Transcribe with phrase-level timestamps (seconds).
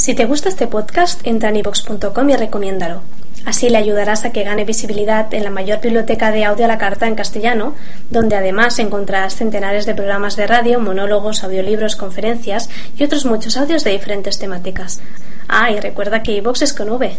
[0.00, 3.02] Si te gusta este podcast, entra en ivox.com y recomiéndalo.
[3.44, 6.78] Así le ayudarás a que gane visibilidad en la mayor biblioteca de audio a la
[6.78, 7.74] carta en castellano,
[8.08, 13.84] donde además encontrarás centenares de programas de radio, monólogos, audiolibros, conferencias y otros muchos audios
[13.84, 15.02] de diferentes temáticas.
[15.48, 17.18] Ah, y recuerda que iVox es con V.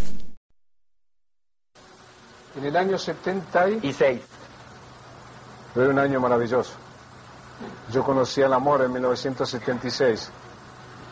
[2.57, 4.21] En el año 76
[5.75, 6.73] fue un año maravilloso.
[7.91, 10.31] Yo conocí al amor en 1976,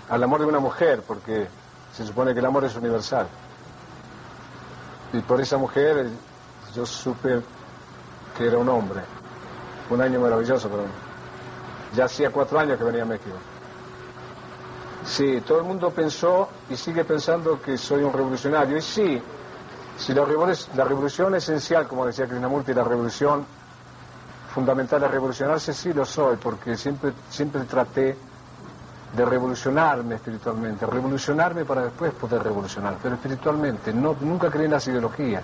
[0.09, 1.58] al amor de una mujer, porque
[1.99, 3.27] se supone que el amor es universal.
[5.11, 6.07] Y por esa mujer
[6.73, 7.41] yo supe
[8.37, 9.01] que era un hombre.
[9.89, 10.83] Un año maravilloso para.
[11.93, 13.35] Ya hacía cuatro años que venía a México.
[15.05, 18.77] Sí, todo el mundo pensó y sigue pensando que soy un revolucionario.
[18.77, 19.21] Y sí,
[19.97, 20.25] si la,
[20.77, 23.45] la revolución esencial, como decía Krishnamurti, la revolución
[24.53, 28.15] fundamental es revolucionarse, sí lo soy, porque siempre, siempre traté
[29.15, 34.87] de revolucionarme espiritualmente, revolucionarme para después poder revolucionar, pero espiritualmente, no, nunca creí en las
[34.87, 35.43] ideologías,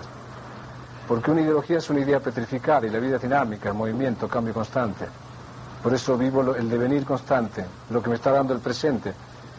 [1.08, 5.06] porque una ideología es una idea petrificada y la vida es dinámica, movimiento, cambio constante.
[5.82, 9.14] Por eso vivo el devenir constante, lo que me está dando el presente.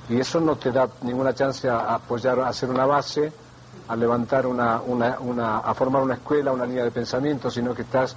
[0.09, 3.31] Y eso no te da ninguna chance a apoyar, a hacer una base,
[3.87, 7.83] a levantar una, una, una, a formar una escuela, una línea de pensamiento, sino que
[7.83, 8.15] estás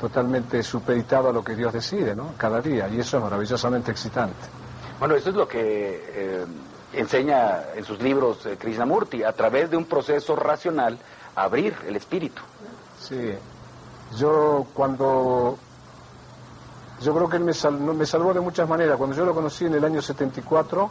[0.00, 2.32] totalmente supeditado a lo que Dios decide, ¿no?
[2.38, 2.88] Cada día.
[2.88, 4.63] Y eso es maravillosamente excitante.
[4.98, 6.46] Bueno, eso es lo que eh,
[6.92, 10.98] enseña en sus libros eh, Krishnamurti, a través de un proceso racional,
[11.34, 12.42] abrir el espíritu.
[13.00, 13.34] Sí,
[14.16, 15.58] yo cuando...
[17.02, 17.52] Yo creo que él me,
[17.94, 18.96] me salvó de muchas maneras.
[18.96, 20.90] Cuando yo lo conocí en el año 74,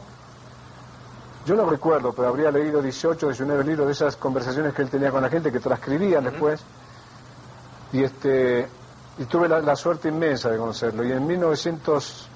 [1.45, 5.11] yo no recuerdo, pero habría leído 18, 19 libros de esas conversaciones que él tenía
[5.11, 6.61] con la gente, que transcribían después.
[7.93, 8.67] Y este
[9.17, 11.03] y tuve la, la, suerte inmensa de conocerlo.
[11.03, 12.29] Y en 1900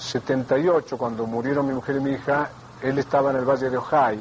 [0.00, 2.50] 78, cuando murieron mi mujer y mi hija,
[2.82, 4.20] él estaba en el Valle de Ojai.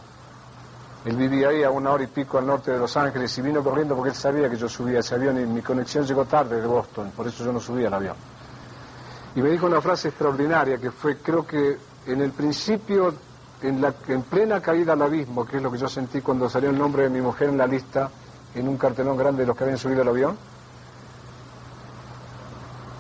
[1.06, 3.64] Él vivía ahí a una hora y pico al norte de Los Ángeles y vino
[3.64, 6.68] corriendo porque él sabía que yo subía ese avión y mi conexión llegó tarde de
[6.68, 8.16] Boston, por eso yo no subía al avión.
[9.36, 13.14] Y me dijo una frase extraordinaria que fue, creo que en el principio,
[13.62, 16.70] en, la, en plena caída al abismo, que es lo que yo sentí cuando salió
[16.70, 18.10] el nombre de mi mujer en la lista,
[18.54, 20.38] en un cartelón grande de los que habían subido al avión,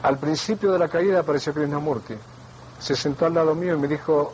[0.03, 2.15] al principio de la caída apareció Krishnamurti
[2.79, 4.33] se sentó al lado mío y me dijo,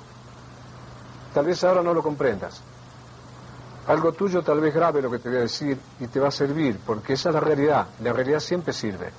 [1.33, 2.61] tal vez ahora no lo comprendas.
[3.87, 6.31] Algo tuyo tal vez grave lo que te voy a decir y te va a
[6.31, 7.87] servir, porque esa es la realidad.
[8.01, 9.11] La realidad siempre sirve.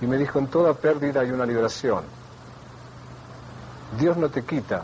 [0.00, 2.04] Y me dijo, en toda pérdida hay una liberación.
[3.98, 4.82] Dios no te quita,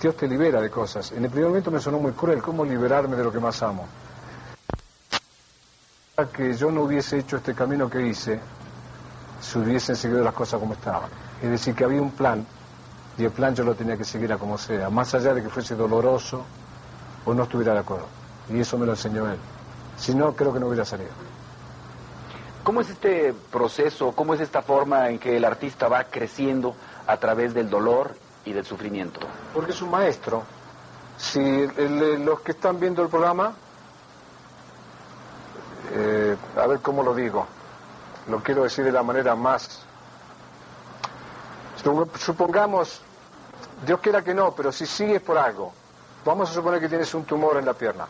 [0.00, 1.12] Dios te libera de cosas.
[1.12, 3.86] En el primer momento me sonó muy cruel, ¿cómo liberarme de lo que más amo?
[6.32, 8.38] Que yo no hubiese hecho este camino que hice,
[9.40, 11.10] si hubiesen seguido las cosas como estaban.
[11.42, 12.46] Es decir, que había un plan,
[13.18, 15.48] y el plan yo lo tenía que seguir a como sea, más allá de que
[15.48, 16.44] fuese doloroso
[17.24, 18.06] o no estuviera de acuerdo.
[18.48, 19.38] Y eso me lo enseñó él.
[19.96, 21.10] Si no, creo que no hubiera salido.
[22.62, 26.76] ¿Cómo es este proceso, cómo es esta forma en que el artista va creciendo
[27.08, 28.14] a través del dolor
[28.44, 29.18] y del sufrimiento?
[29.52, 30.44] Porque es un maestro.
[31.18, 31.66] Si
[32.20, 33.52] los que están viendo el programa,
[35.92, 37.46] eh, a ver cómo lo digo,
[38.28, 39.84] lo quiero decir de la manera más
[42.18, 43.00] Supongamos,
[43.84, 45.72] Dios quiera que no, pero si sigues por algo,
[46.24, 48.06] vamos a suponer que tienes un tumor en la pierna,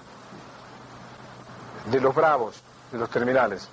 [1.91, 3.69] de los bravos, de los terminales.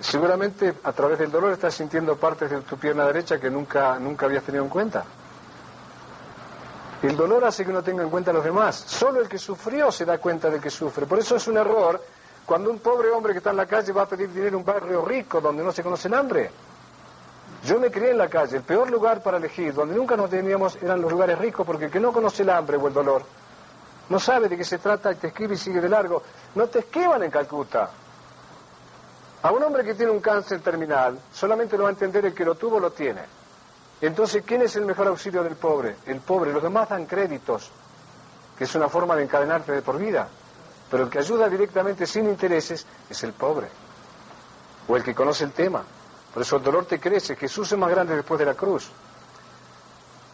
[0.00, 4.26] Seguramente a través del dolor estás sintiendo partes de tu pierna derecha que nunca, nunca
[4.26, 5.04] habías tenido en cuenta.
[7.02, 8.76] El dolor hace que uno tenga en cuenta a los demás.
[8.86, 11.04] Solo el que sufrió se da cuenta de que sufre.
[11.04, 12.00] Por eso es un error
[12.46, 14.64] cuando un pobre hombre que está en la calle va a pedir dinero en un
[14.64, 16.50] barrio rico donde no se conoce el hambre.
[17.64, 20.76] Yo me crié en la calle, el peor lugar para elegir, donde nunca nos teníamos,
[20.82, 23.24] eran los lugares ricos, porque el que no conoce el hambre o el dolor,
[24.08, 26.22] no sabe de qué se trata, te escribe y sigue de largo.
[26.54, 27.88] No te esquivan en Calcuta.
[29.42, 32.44] A un hombre que tiene un cáncer terminal, solamente lo va a entender el que
[32.44, 33.22] lo tuvo, lo tiene.
[34.00, 35.96] Entonces, ¿quién es el mejor auxilio del pobre?
[36.06, 36.52] El pobre.
[36.52, 37.70] Los demás dan créditos,
[38.58, 40.28] que es una forma de encadenarte de por vida.
[40.90, 43.68] Pero el que ayuda directamente sin intereses es el pobre.
[44.88, 45.84] O el que conoce el tema.
[46.32, 47.36] Por eso el dolor te crece.
[47.36, 48.90] Jesús es más grande después de la cruz.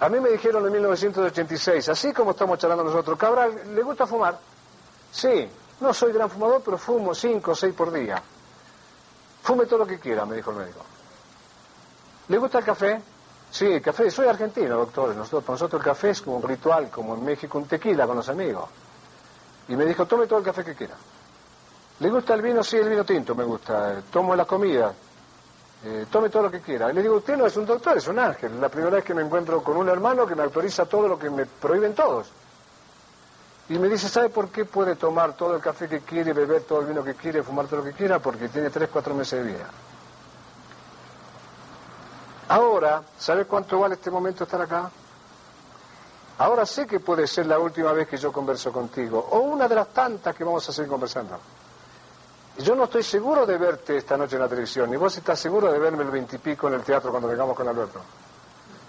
[0.00, 4.38] A mí me dijeron en 1986, así como estamos charlando nosotros, Cabral, ¿le gusta fumar?
[5.10, 5.48] Sí,
[5.80, 8.22] no soy gran fumador, pero fumo cinco o seis por día.
[9.42, 10.84] Fume todo lo que quiera, me dijo el médico.
[12.28, 13.00] ¿Le gusta el café?
[13.50, 14.10] Sí, el café.
[14.10, 15.16] Soy argentino, doctor.
[15.16, 18.16] Nosotros, para nosotros el café es como un ritual, como en México un tequila con
[18.16, 18.68] los amigos.
[19.68, 20.94] Y me dijo, tome todo el café que quiera.
[22.00, 22.62] ¿Le gusta el vino?
[22.62, 24.00] Sí, el vino tinto me gusta.
[24.12, 24.92] Tomo la comida.
[25.84, 26.90] Eh, tome todo lo que quiera.
[26.90, 28.60] Y le digo, usted no es un doctor, es un ángel.
[28.60, 31.30] La primera vez que me encuentro con un hermano que me autoriza todo lo que
[31.30, 32.28] me prohíben todos.
[33.68, 36.80] Y me dice, ¿sabe por qué puede tomar todo el café que quiere, beber todo
[36.80, 38.18] el vino que quiere, fumar todo lo que quiera?
[38.18, 39.68] Porque tiene tres, cuatro meses de vida.
[42.48, 44.90] Ahora, ¿sabe cuánto vale este momento estar acá?
[46.38, 49.74] Ahora sé que puede ser la última vez que yo converso contigo, o una de
[49.74, 51.38] las tantas que vamos a seguir conversando.
[52.58, 55.70] Yo no estoy seguro de verte esta noche en la televisión, ni vos estás seguro
[55.70, 58.00] de verme el veintipico en el teatro cuando vengamos con Alberto.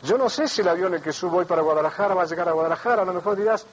[0.01, 2.49] Yo no sé si el avión en que subo hoy para Guadalajara va a llegar
[2.49, 3.65] a Guadalajara, a lo mejor dirás,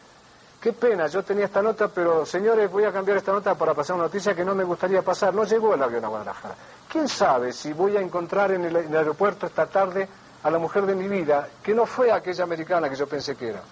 [0.61, 3.97] qué pena, yo tenía esta nota, pero señores, voy a cambiar esta nota para pasar
[3.97, 5.33] una noticia que no me gustaría pasar.
[5.33, 6.55] No llegó el avión a Guadalajara.
[6.93, 10.07] ¿Quién sabe si voy a encontrar en el, en el aeropuerto esta tarde
[10.43, 13.49] a la mujer de mi vida, que no fue aquella americana que yo pensé que
[13.49, 13.63] era?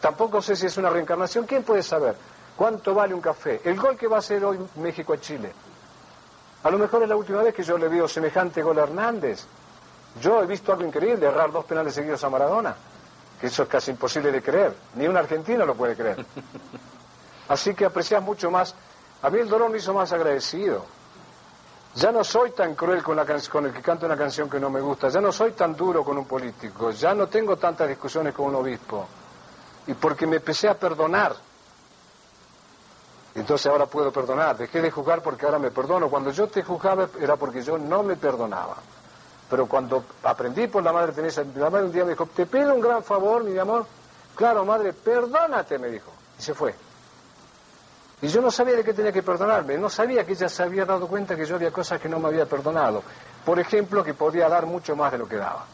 [0.00, 2.14] Tampoco sé si es una reencarnación, ¿quién puede saber?
[2.58, 3.60] ¿Cuánto vale un café?
[3.62, 5.52] El gol que va a hacer hoy México a Chile.
[6.64, 9.44] A lo mejor es la última vez que yo le veo semejante gol a Hernández.
[10.20, 12.74] Yo he visto algo increíble, errar dos penales seguidos a Maradona,
[13.40, 14.74] que eso es casi imposible de creer.
[14.96, 16.26] Ni un argentino lo puede creer.
[17.48, 18.74] Así que aprecias mucho más.
[19.22, 20.84] A mí el dolor me hizo más agradecido.
[21.94, 24.68] Ya no soy tan cruel con, la con el que canta una canción que no
[24.68, 25.10] me gusta.
[25.10, 26.90] Ya no soy tan duro con un político.
[26.90, 29.06] Ya no tengo tantas discusiones con un obispo.
[29.86, 31.36] Y porque me empecé a perdonar
[33.34, 34.56] entonces ahora puedo perdonar.
[34.56, 36.08] Dejé de juzgar porque ahora me perdono.
[36.08, 38.76] Cuando yo te juzgaba era porque yo no me perdonaba.
[39.48, 42.74] Pero cuando aprendí por la Madre Teresa, la Madre un día me dijo, te pido
[42.74, 43.86] un gran favor, mi amor.
[44.34, 46.10] Claro, Madre, perdónate, me dijo.
[46.38, 46.74] Y se fue.
[48.20, 49.78] Y yo no sabía de qué tenía que perdonarme.
[49.78, 52.28] No sabía que ella se había dado cuenta que yo había cosas que no me
[52.28, 53.02] había perdonado.
[53.44, 55.64] Por ejemplo, que podía dar mucho más de lo que daba.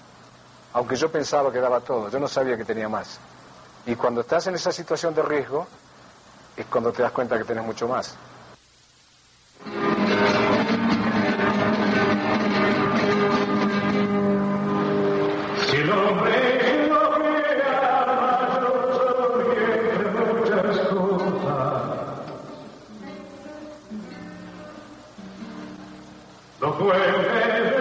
[0.74, 2.10] Aunque yo pensaba que daba todo.
[2.10, 3.18] Yo no sabía que tenía más.
[3.86, 5.66] Y cuando estás en esa situación de riesgo,
[6.56, 8.16] es cuando te das cuenta que tienes mucho más.
[15.68, 17.10] Si el hombre no
[26.78, 27.73] crea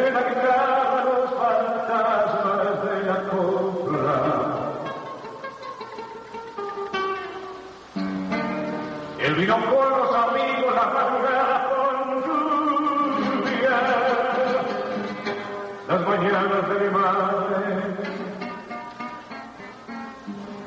[9.54, 13.78] Los amigos, la madrugada con lluvia,
[15.88, 17.54] las mañanas de mi madre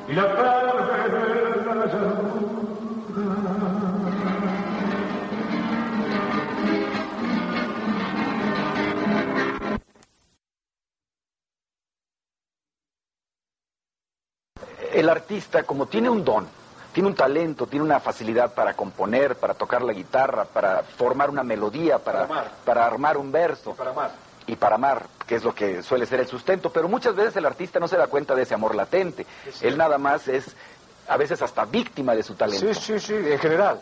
[0.07, 2.47] y la tarde de la llanura.
[14.93, 16.47] El artista, como tiene un don,
[16.97, 21.43] tiene un talento, tiene una facilidad para componer, para tocar la guitarra, para formar una
[21.43, 22.51] melodía, para, Para amar.
[22.65, 24.11] para armar un verso Para amar.
[24.47, 27.45] y para amar, que es lo que suele ser el sustento, pero muchas veces el
[27.45, 29.27] artista no se da cuenta de ese amor latente.
[29.61, 30.55] Él nada más es
[31.07, 32.73] a veces hasta víctima de su talento.
[32.73, 33.79] Sí, sí, sí, en general.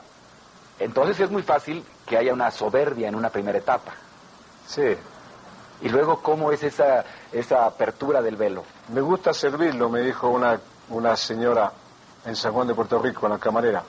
[0.78, 3.94] Entonces es muy fácil que haya una soberbia en una primera etapa.
[4.68, 4.98] Sí.
[5.84, 8.66] Y luego, ¿cómo es esa, esa apertura del velo?
[8.90, 11.72] Me gusta servirlo, me dijo una, una señora
[12.26, 13.84] en San Juan de Puerto Rico, la camarera.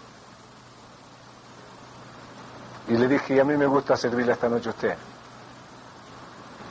[2.88, 4.96] Y le dije, "Y a mí me gusta servirle esta noche a usted.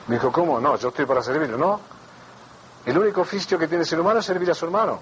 [0.08, 0.60] Me dijo, ¿cómo?
[0.60, 1.80] No, yo estoy para servirlo, ¿no?
[2.86, 5.00] El único oficio que tiene el ser humano es servir a su hermano.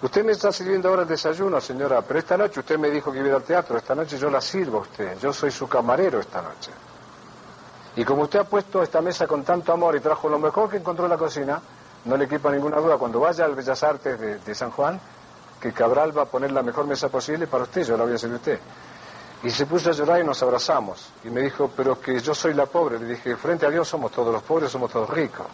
[0.00, 3.18] Usted me está sirviendo ahora el desayuno, señora, pero esta noche usted me dijo que
[3.18, 6.40] iba al teatro, esta noche yo la sirvo a usted, yo soy su camarero esta
[6.42, 6.72] noche.
[7.94, 10.78] Y como usted ha puesto esta mesa con tanto amor y trajo lo mejor que
[10.78, 11.60] encontró en la cocina,
[12.06, 14.98] no le quepa ninguna duda, cuando vaya al Bellas Artes de San Juan,
[15.62, 18.18] que Cabral va a poner la mejor mesa posible para usted, yo la voy a
[18.18, 18.60] servir a usted.
[19.44, 21.10] Y se puso a llorar y nos abrazamos.
[21.22, 22.98] Y me dijo, pero que yo soy la pobre.
[22.98, 25.46] Le dije, frente a Dios somos todos los pobres, somos todos ricos.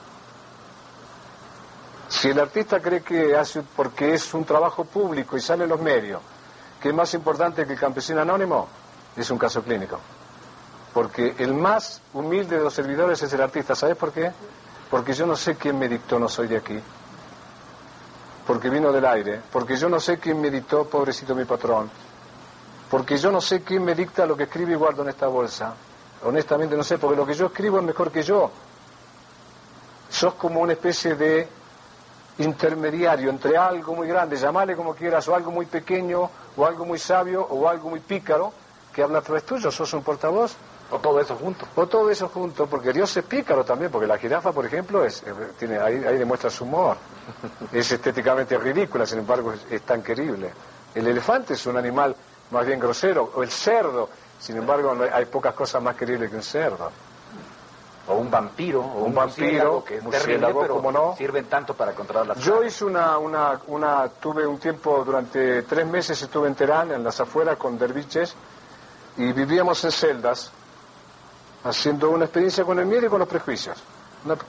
[2.08, 5.80] Si el artista cree que hace, porque es un trabajo público y sale en los
[5.80, 6.22] medios,
[6.80, 8.66] que es más importante que el campesino anónimo,
[9.14, 10.00] es un caso clínico.
[10.94, 13.74] Porque el más humilde de los servidores es el artista.
[13.74, 14.32] ¿Sabes por qué?
[14.90, 16.80] Porque yo no sé quién me dictó No soy de aquí.
[18.48, 19.42] Porque vino del aire.
[19.52, 21.90] Porque yo no sé quién me dictó Pobrecito mi patrón.
[22.90, 25.74] Porque yo no sé quién me dicta lo que escribo y guardo en esta bolsa.
[26.24, 28.50] Honestamente no sé, porque lo que yo escribo es mejor que yo.
[30.08, 31.46] Sos como una especie de
[32.38, 36.98] intermediario entre algo muy grande, llamarle como quieras, o algo muy pequeño, o algo muy
[36.98, 38.50] sabio, o algo muy pícaro,
[38.94, 40.56] que habla a través tuyo, sos un portavoz.
[40.90, 41.66] O todo eso junto.
[41.76, 45.23] O todo eso junto, porque Dios es pícaro también, porque la jirafa, por ejemplo, es,
[45.23, 46.97] eh, tiene, ahí, ahí demuestra su humor.
[47.73, 50.50] Es estéticamente ridícula, sin embargo, es, es tan querible.
[50.95, 52.16] El elefante es un animal
[52.50, 56.37] más bien grosero, o el cerdo, sin embargo, no hay, pocas cosas más queribles que
[56.37, 56.90] un cerdo.
[58.07, 61.14] O un vampiro, o Un un, vampiro, que es terrible, murciélago, pero ¿cómo no?
[61.18, 65.87] sirven tanto para controlar las Yo hice una, una, una, tuve un tiempo, durante tres
[65.87, 68.35] meses estuve en Teherán, en las afueras, con derviches,
[69.18, 70.52] y vivíamos en celdas,
[71.64, 73.82] haciendo una experiencia con el miedo y con los prejuicios,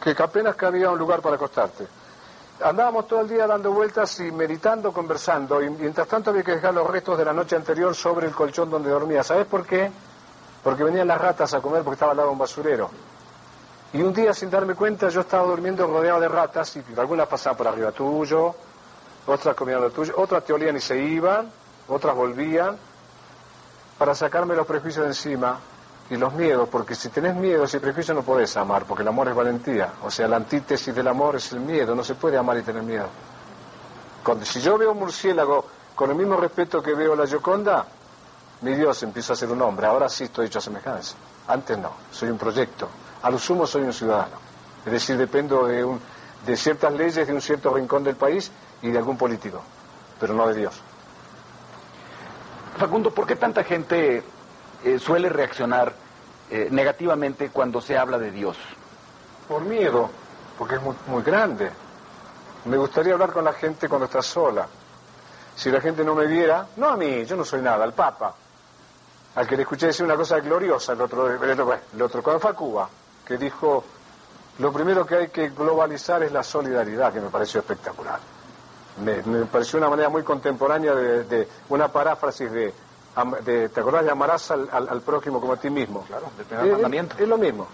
[0.01, 1.87] que apenas cabía un lugar para acostarte.
[2.63, 6.73] Andábamos todo el día dando vueltas y meditando, conversando, y mientras tanto había que dejar
[6.73, 9.23] los restos de la noche anterior sobre el colchón donde dormía.
[9.23, 9.89] ¿Sabes por qué?
[10.63, 12.89] Porque venían las ratas a comer porque estaba al lado de un basurero.
[13.93, 17.57] Y un día, sin darme cuenta, yo estaba durmiendo rodeado de ratas y algunas pasaban
[17.57, 18.53] por arriba tuyo,
[19.25, 21.49] otras comían lo tuyo, otras te olían y se iban,
[21.87, 22.77] otras volvían,
[23.97, 25.59] para sacarme los prejuicios de encima
[26.09, 29.27] y los miedos, porque si tenés miedos y prejuicios no podés amar, porque el amor
[29.27, 29.93] es valentía.
[30.03, 32.81] O sea, la antítesis del amor es el miedo, no se puede amar y tener
[32.81, 33.07] miedo.
[34.23, 37.85] Cuando, si yo veo un murciélago con el mismo respeto que veo la Gioconda,
[38.61, 41.15] mi Dios empieza a ser un hombre, ahora sí estoy hecho a semejanza.
[41.47, 42.89] Antes no, soy un proyecto.
[43.21, 44.35] A lo sumo soy un ciudadano.
[44.85, 45.99] Es decir, dependo de, un-
[46.45, 48.51] de ciertas leyes de un cierto rincón del país
[48.81, 49.61] y de algún político,
[50.19, 50.73] pero no de Dios.
[52.77, 54.23] Facundo, ¿por qué tanta gente
[54.83, 55.93] eh, suele reaccionar
[56.49, 58.57] eh, negativamente cuando se habla de Dios?
[59.47, 60.09] Por miedo,
[60.57, 61.69] porque es muy, muy grande.
[62.65, 64.67] Me gustaría hablar con la gente cuando está sola.
[65.55, 68.33] Si la gente no me viera, no a mí, yo no soy nada, al Papa.
[69.35, 72.39] Al que le escuché decir una cosa gloriosa el otro, el otro, el otro cuando
[72.39, 72.89] fue a Cuba,
[73.25, 73.83] que dijo,
[74.59, 78.19] lo primero que hay que globalizar es la solidaridad, que me pareció espectacular.
[79.03, 82.73] Me, me pareció una manera muy contemporánea de, una paráfrasis de,
[83.43, 86.03] de, ¿te acordás de amarás al, al- al prójimo como a ti mismo?
[86.05, 87.15] Claro, del primer mandamiento.
[87.17, 87.67] es lo mismo.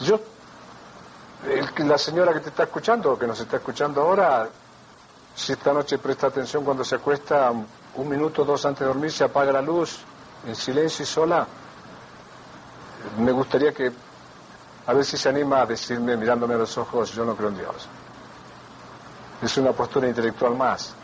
[0.00, 0.18] Yo,
[1.48, 4.48] el la señora que te está escuchando, o que nos está escuchando ahora,
[5.34, 9.12] si esta noche presta atención cuando se acuesta, un minuto o dos antes de dormir,
[9.12, 10.00] se apaga la luz,
[10.46, 11.46] en silencio y sola,
[13.18, 13.92] me gustaría que,
[14.86, 17.56] a ver si se anima a decirme, mirándome a los ojos, yo no creo en
[17.58, 17.88] Dios.
[19.42, 20.94] Es una postura intelectual más.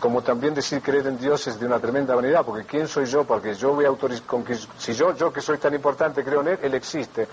[0.00, 3.24] Como también decir creer en Dios es de una tremenda vanidad, porque ¿quién soy yo?
[3.24, 6.42] Porque yo voy a autorizar, con que, si yo, yo que soy tan importante creo
[6.42, 7.26] en Él, Él existe.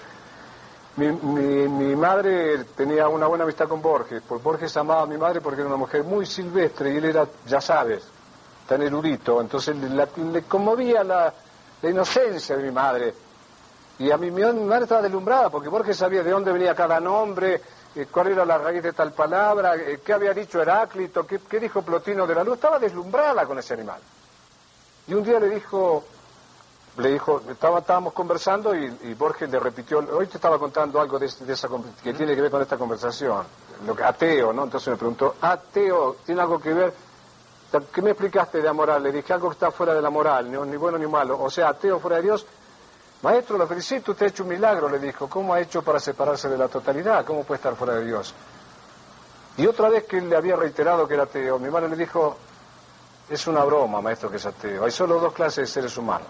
[0.95, 5.41] Mi, mi, madre tenía una buena amistad con Borges, porque Borges amaba a mi madre
[5.41, 8.03] porque era una mujer muy silvestre y él era, ya sabes,
[8.67, 11.33] tan erudito, entonces le, conmovía la,
[11.81, 13.13] la inocencia de mi madre.
[13.97, 17.59] Y a mí mi, madre estaba deslumbrada porque Borges sabía de dónde venía cada nombre,
[18.11, 22.25] cuál era la raíz de tal palabra, eh, qué había dicho Heráclito, qué, dijo Plotino
[22.25, 24.01] de la Luz, estaba deslumbrada con ese animal.
[25.07, 26.03] Y un día le dijo,
[26.97, 31.53] le dijo, estábamos conversando y, Borges le repitió, hoy te estaba contando algo de, de
[31.53, 31.67] esa
[32.03, 33.45] que tiene que ver con esta conversación,
[33.85, 34.63] lo que, ateo, ¿no?
[34.63, 36.93] Entonces me preguntó, ateo, ¿tiene algo que ver?
[37.91, 39.01] ¿Qué me explicaste de la moral?
[39.03, 41.69] Le dije algo que está fuera de la moral, ni bueno ni malo, o sea,
[41.69, 42.45] ateo fuera de Dios.
[43.23, 45.29] Maestro, lo felicito, usted ha hecho un milagro, le dijo.
[45.29, 47.25] ¿Cómo ha hecho para separarse de la totalidad?
[47.25, 48.33] ¿Cómo puede estar fuera de Dios?
[49.55, 52.35] Y otra vez que él le había reiterado que era ateo, mi madre le dijo,
[53.29, 54.83] es una broma, maestro, que es ateo.
[54.83, 56.27] Hay solo dos clases de seres humanos,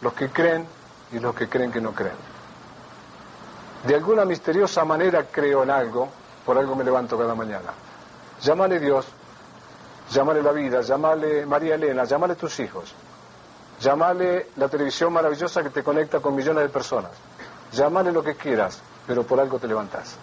[0.00, 0.64] los que creen
[1.10, 2.16] y los que creen que no creen.
[3.84, 6.08] De alguna misteriosa manera creo en algo,
[6.46, 7.72] por algo me levanto cada mañana.
[8.40, 9.04] Llámale Dios,
[10.10, 12.94] llámale la vida, llámale María Elena, llámale tus hijos,
[13.80, 17.12] llámale la televisión maravillosa que te conecta con millones de personas,
[17.72, 20.16] llámale lo que quieras, pero por algo te levantás.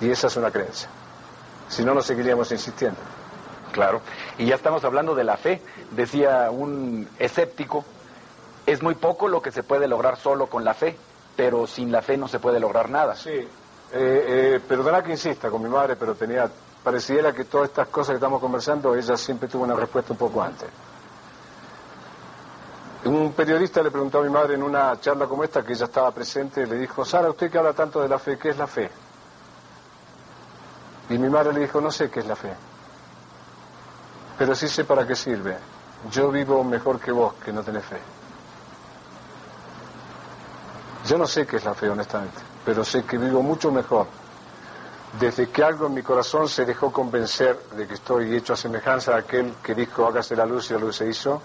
[0.00, 0.88] Y esa es una creencia.
[1.68, 2.98] Si no, no seguiríamos insistiendo.
[3.72, 4.00] Claro.
[4.38, 5.60] Y ya estamos hablando de la fe.
[5.90, 7.84] Decía un escéptico,
[8.64, 10.96] es muy poco lo que se puede lograr solo con la fe,
[11.36, 13.14] pero sin la fe no se puede lograr nada.
[13.14, 13.48] Sí, eh,
[13.92, 16.50] eh, perdona que insista con mi madre, pero tenía,
[16.82, 20.42] pareciera que todas estas cosas que estamos conversando, ella siempre tuvo una respuesta un poco
[20.42, 20.68] antes.
[23.06, 26.10] Un periodista le preguntó a mi madre en una charla como esta, que ella estaba
[26.10, 28.90] presente, le dijo, Sara, usted que habla tanto de la fe, ¿qué es la fe?
[31.08, 32.52] Y mi madre le dijo, no sé qué es la fe,
[34.36, 35.56] pero sí sé para qué sirve.
[36.10, 37.98] Yo vivo mejor que vos, que no tenés fe.
[41.06, 44.06] Yo no sé qué es la fe, honestamente, pero sé que vivo mucho mejor
[45.20, 49.12] desde que algo en mi corazón se dejó convencer de que estoy hecho a semejanza
[49.12, 51.40] de aquel que dijo hágase la luz y la luz se hizo,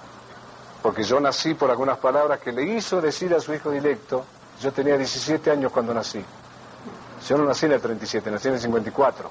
[0.81, 4.25] porque yo nací por algunas palabras que le hizo decir a su hijo directo,
[4.61, 6.23] yo tenía 17 años cuando nací,
[7.27, 9.29] Yo no nací en el 37, nací en el 54.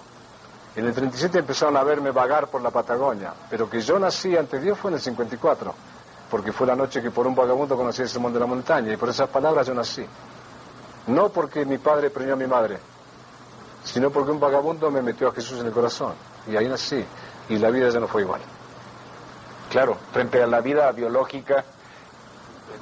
[0.76, 4.60] En el 37 empezaron a verme vagar por la Patagonia, pero que yo nací ante
[4.60, 5.74] Dios fue en el 54,
[6.30, 8.96] porque fue la noche que por un vagabundo conocí el sermón de la montaña, y
[8.96, 10.06] por esas palabras yo nací.
[11.08, 12.78] No porque mi padre premió a mi madre,
[13.82, 16.12] sino porque un vagabundo me metió a Jesús en el corazón,
[16.46, 17.04] y ahí nací,
[17.48, 18.40] y la vida ya no fue igual.
[19.70, 21.64] Claro, frente a la vida biológica,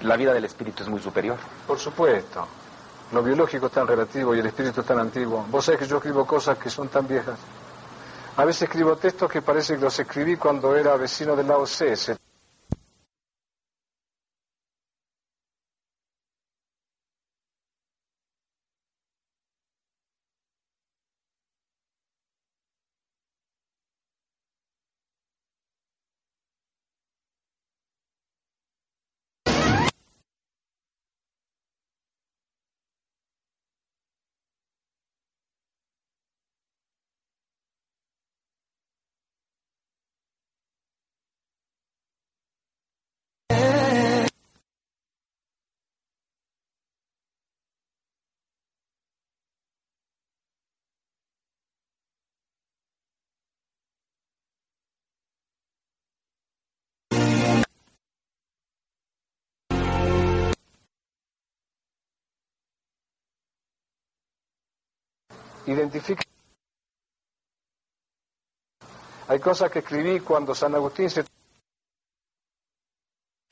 [0.01, 1.37] la vida del espíritu es muy superior.
[1.67, 2.49] Por supuesto.
[3.13, 5.45] Lo biológico es tan relativo y el espíritu es tan antiguo.
[5.51, 7.39] Vos sabés que yo escribo cosas que son tan viejas.
[8.37, 12.18] A veces escribo textos que parece que los escribí cuando era vecino del lado C.
[65.73, 66.23] identifica.
[69.29, 71.25] Hay cosas que escribí cuando San Agustín se.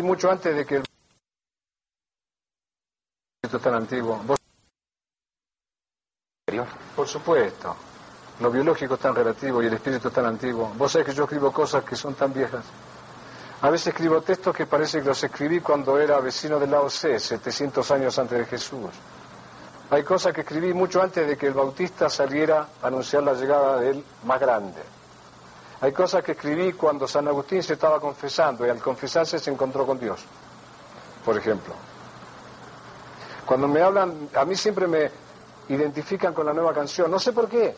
[0.02, 0.84] mucho antes de que el.
[3.42, 4.16] Esto es tan antiguo.
[4.24, 4.38] Vos-.
[6.94, 7.76] Por supuesto.
[8.40, 10.72] Lo biológico es tan relativo y el espíritu es tan antiguo.
[10.76, 12.64] Vos sabés que yo escribo cosas que son tan viejas.
[13.62, 17.18] A veces escribo textos que parece que los escribí cuando era vecino del lado C,
[17.18, 18.90] 700 años antes de Jesús.
[19.90, 23.78] Hay cosas que escribí mucho antes de que el Bautista saliera a anunciar la llegada
[23.78, 24.82] del más grande.
[25.80, 29.86] Hay cosas que escribí cuando San Agustín se estaba confesando y al confesarse se encontró
[29.86, 30.24] con Dios,
[31.24, 31.74] por ejemplo.
[33.44, 35.08] Cuando me hablan, a mí siempre me
[35.68, 37.76] identifican con la nueva canción, no sé por qué.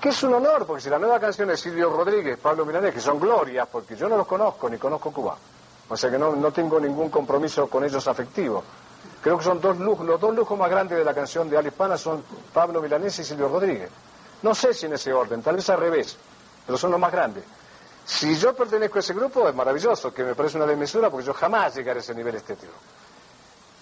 [0.00, 3.00] Que es un honor, porque si la nueva canción es Silvio Rodríguez, Pablo Milanés, que
[3.00, 5.36] son glorias, porque yo no los conozco ni conozco Cuba.
[5.88, 8.64] O sea que no, no tengo ningún compromiso con ellos afectivo.
[9.22, 11.68] Creo que son dos lujos, los dos lujos más grandes de la canción de Ala
[11.68, 13.90] Hispana son Pablo Milanés y Silvio Rodríguez.
[14.42, 16.16] No sé si en ese orden, tal vez al revés,
[16.64, 17.44] pero son los más grandes.
[18.04, 21.34] Si yo pertenezco a ese grupo es maravilloso, que me parece una desmesura porque yo
[21.34, 22.72] jamás llegaré a ese nivel estético.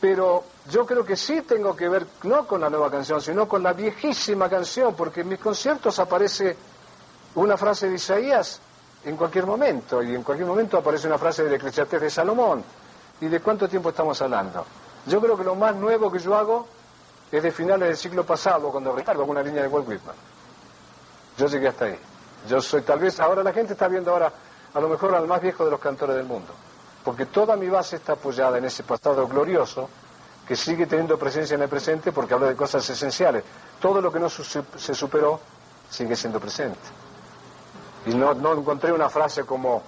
[0.00, 3.62] Pero yo creo que sí tengo que ver no con la nueva canción, sino con
[3.62, 6.56] la viejísima canción, porque en mis conciertos aparece
[7.34, 8.60] una frase de Isaías
[9.04, 12.64] en cualquier momento, y en cualquier momento aparece una frase de Eclesiastés de Salomón.
[13.20, 14.64] ¿Y de cuánto tiempo estamos hablando?
[15.06, 16.66] Yo creo que lo más nuevo que yo hago
[17.30, 20.14] es de finales del siglo pasado, cuando recargo una línea de Walt Whitman.
[21.36, 21.98] Yo llegué hasta ahí.
[22.48, 24.32] Yo soy tal vez, ahora la gente está viendo ahora
[24.72, 26.52] a lo mejor al más viejo de los cantores del mundo,
[27.04, 29.88] porque toda mi base está apoyada en ese pasado glorioso
[30.46, 33.44] que sigue teniendo presencia en el presente porque habla de cosas esenciales.
[33.80, 35.40] Todo lo que no se superó
[35.88, 36.78] sigue siendo presente.
[38.06, 39.82] Y no encontré una frase como,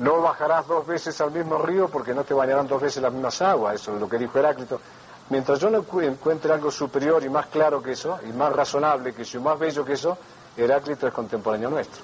[0.00, 3.40] no bajarás dos veces al mismo río porque no te bañarán dos veces las mismas
[3.42, 4.80] aguas, eso es lo que dijo Heráclito.
[5.28, 9.14] Mientras yo no encu- encuentre algo superior y más claro que eso, y más razonable
[9.14, 10.18] que eso, y más bello que eso,
[10.56, 12.02] Heráclito es contemporáneo nuestro.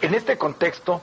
[0.00, 1.00] En este contexto,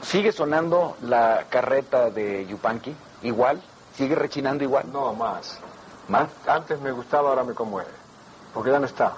[0.00, 3.62] ¿sigue sonando la carreta de Yupanqui igual?
[3.94, 4.90] ¿Sigue rechinando igual?
[4.90, 5.58] No, más.
[6.08, 6.28] ¿Más?
[6.46, 7.90] Antes me gustaba, ahora me conmueve,
[8.54, 9.12] porque ya no está.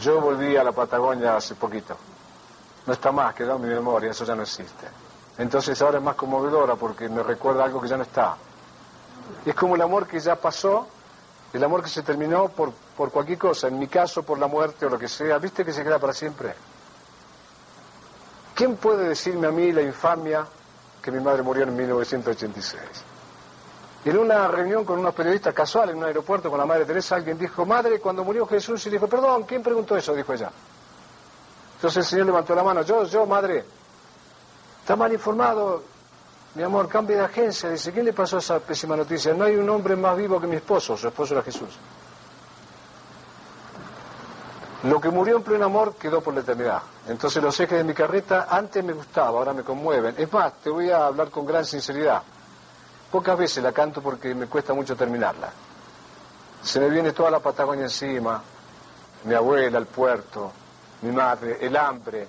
[0.00, 1.96] Yo volví a la Patagonia hace poquito.
[2.86, 4.88] No está más, quedó en mi memoria, eso ya no existe.
[5.38, 8.36] Entonces ahora es más conmovedora porque me recuerda algo que ya no está.
[9.46, 10.86] Es como el amor que ya pasó,
[11.52, 14.86] el amor que se terminó por, por cualquier cosa, en mi caso por la muerte
[14.86, 16.54] o lo que sea, ¿viste que se queda para siempre?
[18.54, 20.46] ¿Quién puede decirme a mí la infamia
[21.00, 22.82] que mi madre murió en 1986?
[24.04, 27.38] En una reunión con unos periodistas casual en un aeropuerto con la madre Teresa, alguien
[27.38, 30.12] dijo, madre, cuando murió Jesús, y dijo, perdón, ¿quién preguntó eso?
[30.12, 30.50] Dijo ella.
[31.82, 33.64] Entonces el señor levantó la mano, yo, yo, madre,
[34.82, 35.82] está mal informado,
[36.54, 37.70] mi amor, cambie de agencia.
[37.70, 39.34] Dice, ¿quién le pasó esa pésima noticia?
[39.34, 41.70] No hay un hombre más vivo que mi esposo, su esposo era Jesús.
[44.84, 46.82] Lo que murió en pleno amor quedó por la eternidad.
[47.08, 50.14] Entonces los ejes de mi carreta antes me gustaba, ahora me conmueven.
[50.18, 52.22] Es más, te voy a hablar con gran sinceridad.
[53.10, 55.50] Pocas veces la canto porque me cuesta mucho terminarla.
[56.62, 58.40] Se me viene toda la Patagonia encima,
[59.24, 60.52] mi abuela, el puerto,
[61.02, 62.26] mi madre, el hambre,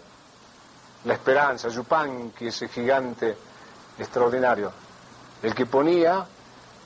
[1.05, 3.35] la esperanza, Yupanqui, ese gigante
[3.97, 4.71] extraordinario.
[5.41, 6.25] El que ponía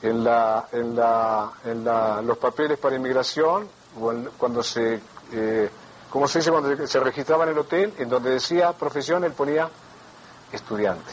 [0.02, 3.68] en, la, en, la, en la, los papeles para inmigración,
[4.36, 5.00] cuando se,
[5.32, 5.70] eh,
[6.10, 6.50] ¿cómo se dice?
[6.50, 9.68] Cuando se registraba en el hotel, en donde decía profesión, él ponía
[10.52, 11.12] estudiante.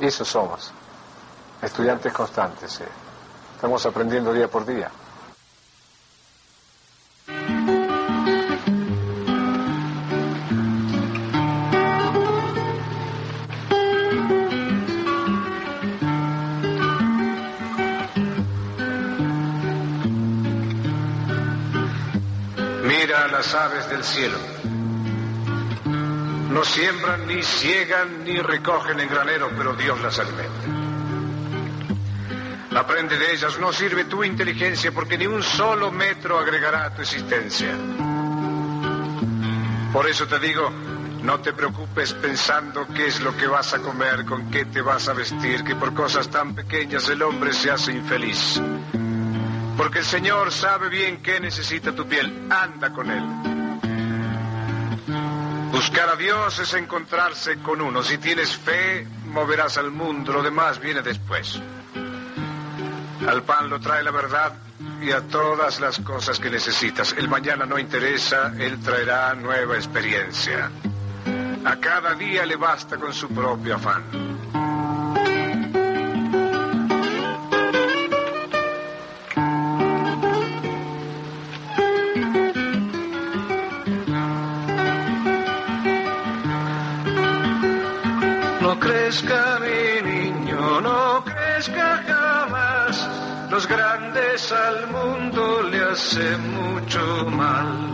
[0.00, 0.72] Eso somos,
[1.62, 2.72] estudiantes constantes.
[2.72, 2.84] sí.
[3.56, 4.88] Estamos aprendiendo día por día.
[23.38, 24.36] Las aves del cielo.
[26.50, 30.66] No siembran, ni ciegan, ni recogen en granero, pero Dios las alimenta.
[32.80, 37.02] Aprende de ellas, no sirve tu inteligencia porque ni un solo metro agregará a tu
[37.02, 37.76] existencia.
[39.92, 40.68] Por eso te digo,
[41.22, 45.08] no te preocupes pensando qué es lo que vas a comer, con qué te vas
[45.08, 48.60] a vestir, que por cosas tan pequeñas el hombre se hace infeliz.
[49.78, 52.48] Porque el Señor sabe bien qué necesita tu piel.
[52.50, 53.22] Anda con Él.
[55.70, 58.02] Buscar a Dios es encontrarse con uno.
[58.02, 60.32] Si tienes fe, moverás al mundo.
[60.32, 61.62] Lo demás viene después.
[63.28, 64.52] Al pan lo trae la verdad
[65.00, 67.14] y a todas las cosas que necesitas.
[67.16, 70.72] El mañana no interesa, Él traerá nueva experiencia.
[71.64, 74.57] A cada día le basta con su propio afán.
[94.38, 97.90] Al mundo le hacen mucho mal.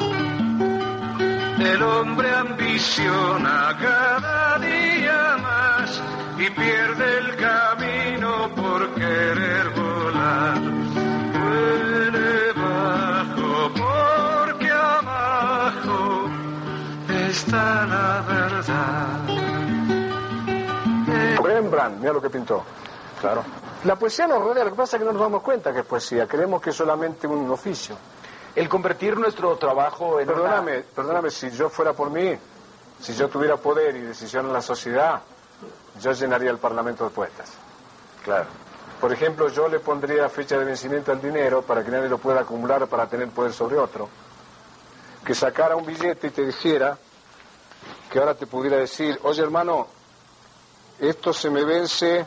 [1.59, 6.03] El hombre ambiciona cada día más
[6.39, 10.61] y pierde el camino por querer volar.
[11.41, 16.29] Vuele bajo porque abajo
[17.09, 19.19] está la verdad.
[21.43, 22.63] Rembrandt, mira lo que pintó.
[23.21, 23.64] Claro.
[23.85, 25.87] La poesía nos rodea, lo que pasa es que no nos damos cuenta que es
[25.87, 27.97] poesía, creemos que es solamente un oficio.
[28.55, 32.35] El convertir nuestro trabajo en una- Perdóname, perdóname, si yo fuera por mí,
[33.01, 35.21] si yo tuviera poder y decisión en la sociedad,
[36.01, 37.53] yo llenaría el Parlamento de poetas.
[38.25, 38.47] Claro.
[39.01, 42.41] Por ejemplo, yo le pondría fecha de vencimiento al dinero para que nadie lo pueda
[42.41, 44.09] acumular para tener poder sobre otro.
[45.27, 46.97] Que sacara un billete y te dijera,
[48.11, 49.89] que ahora te pudiera decir, oye hermano,
[51.01, 52.27] esto se me vence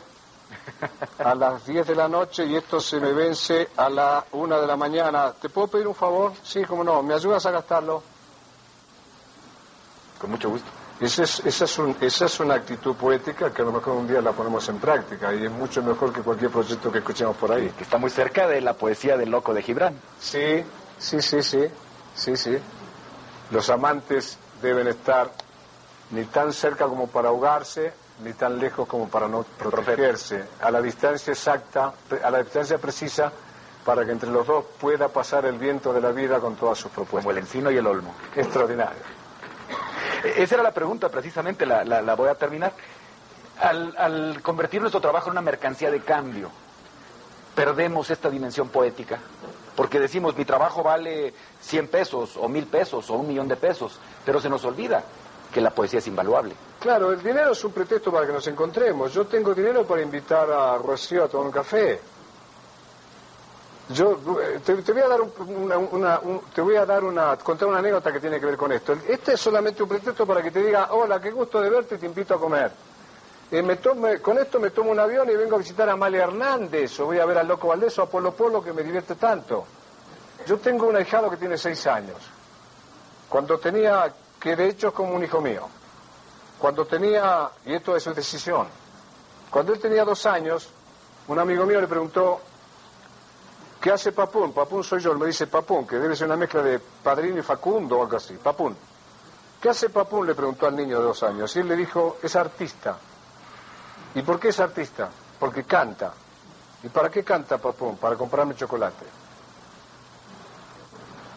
[1.18, 4.66] a las 10 de la noche y esto se me vence a la 1 de
[4.66, 5.32] la mañana.
[5.32, 6.32] ¿Te puedo pedir un favor?
[6.42, 7.02] Sí, cómo no.
[7.02, 8.02] ¿Me ayudas a gastarlo?
[10.20, 10.68] Con mucho gusto.
[11.00, 14.08] Esa es, esa, es un- esa es una actitud poética que a lo mejor un
[14.08, 17.52] día la ponemos en práctica y es mucho mejor que cualquier proyecto que escuchemos por
[17.52, 17.68] ahí.
[17.70, 19.94] Que está muy cerca de la poesía del loco de Gibran.
[20.20, 20.64] Sí,
[20.98, 21.66] sí, sí, sí,
[22.16, 22.58] sí, sí.
[23.52, 25.30] Los amantes deben estar
[26.10, 27.92] ni tan cerca como para ahogarse,
[28.24, 33.32] ni tan lejos como para no protegerse, a la distancia exacta, a la distancia precisa,
[33.84, 36.90] para que entre los dos pueda pasar el viento de la vida con todas sus
[36.92, 37.44] Como el propuestas.
[37.44, 38.14] encino y el olmo.
[38.34, 39.00] Extraordinario.
[40.24, 42.72] E- Esa era la pregunta, precisamente, la, la- la voy a terminar.
[43.60, 46.50] Al, al convertir nuestro trabajo en una mercancía de cambio,
[47.54, 49.18] perdemos esta dimensión poética.
[49.74, 53.98] Porque decimos, mi trabajo vale 100 pesos, o 1000 pesos, o un millón de pesos,
[54.24, 55.02] pero se nos olvida
[55.52, 56.54] que la poesía es invaluable.
[56.80, 59.12] Claro, el dinero es un pretexto para que nos encontremos.
[59.12, 62.00] Yo tengo dinero para invitar a Rocío a tomar un café.
[63.90, 65.32] Yo eh, te, voy a dar un-
[65.92, 68.70] una, un- te voy a dar una contar una anécdota que tiene que ver con
[68.70, 68.92] esto.
[69.08, 72.04] Este es solamente un pretexto para que te diga, hola, qué gusto de verte, te
[72.06, 72.70] invito a comer.
[73.50, 77.06] Eh, con esto me tomo un avión y vengo a visitar a Amalia Hernández, o
[77.06, 79.64] voy a ver al Loco Valdés o a Polo Polo que me divierte tanto.
[80.46, 82.18] Yo tengo un ahijado que tiene seis años.
[83.26, 85.68] Cuando tenía, que de hecho es como un hijo mío.
[86.58, 88.66] Cuando tenía, y esto es su decisión,
[89.50, 90.68] cuando él tenía dos años,
[91.28, 92.40] un amigo mío le preguntó,
[93.80, 94.52] ¿qué hace Papún?
[94.52, 97.42] Papún soy yo, él me dice Papún, que debe ser una mezcla de Padrino y
[97.42, 98.76] Facundo o algo así, Papún.
[99.60, 100.26] ¿Qué hace Papún?
[100.26, 102.96] le preguntó al niño de dos años, y él le dijo, es artista.
[104.14, 105.08] ¿Y por qué es artista?
[105.38, 106.12] Porque canta.
[106.82, 107.96] ¿Y para qué canta Papún?
[107.96, 109.06] Para comprarme chocolate.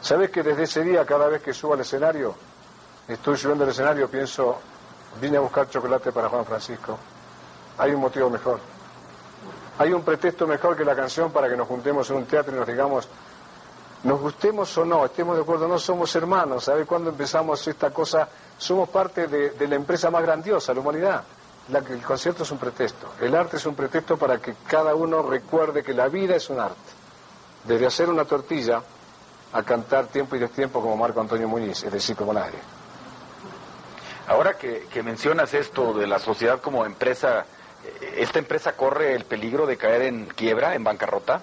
[0.01, 2.35] ¿Sabes que desde ese día, cada vez que subo al escenario,
[3.07, 4.57] estoy subiendo al escenario, pienso,
[5.19, 6.97] vine a buscar chocolate para Juan Francisco?
[7.77, 8.59] Hay un motivo mejor.
[9.79, 12.59] Hay un pretexto mejor que la canción para que nos juntemos en un teatro y
[12.59, 13.07] nos digamos,
[14.03, 16.63] nos gustemos o no, estemos de acuerdo no, somos hermanos.
[16.65, 18.27] ¿Sabes cuándo empezamos esta cosa?
[18.57, 21.23] Somos parte de, la empresa más grandiosa, la humanidad.
[21.69, 23.13] el concierto es un pretexto.
[23.19, 26.59] El arte es un pretexto para que cada uno recuerde que la vida es un
[26.59, 26.75] arte.
[27.63, 28.81] Desde hacer una tortilla
[29.53, 32.80] a cantar tiempo y destiempo como Marco Antonio Muñiz, es decir, como nadie.
[34.27, 37.45] Ahora que, que mencionas esto de la sociedad como empresa,
[37.83, 41.41] eh, ¿esta empresa corre el peligro de caer en quiebra, en bancarrota?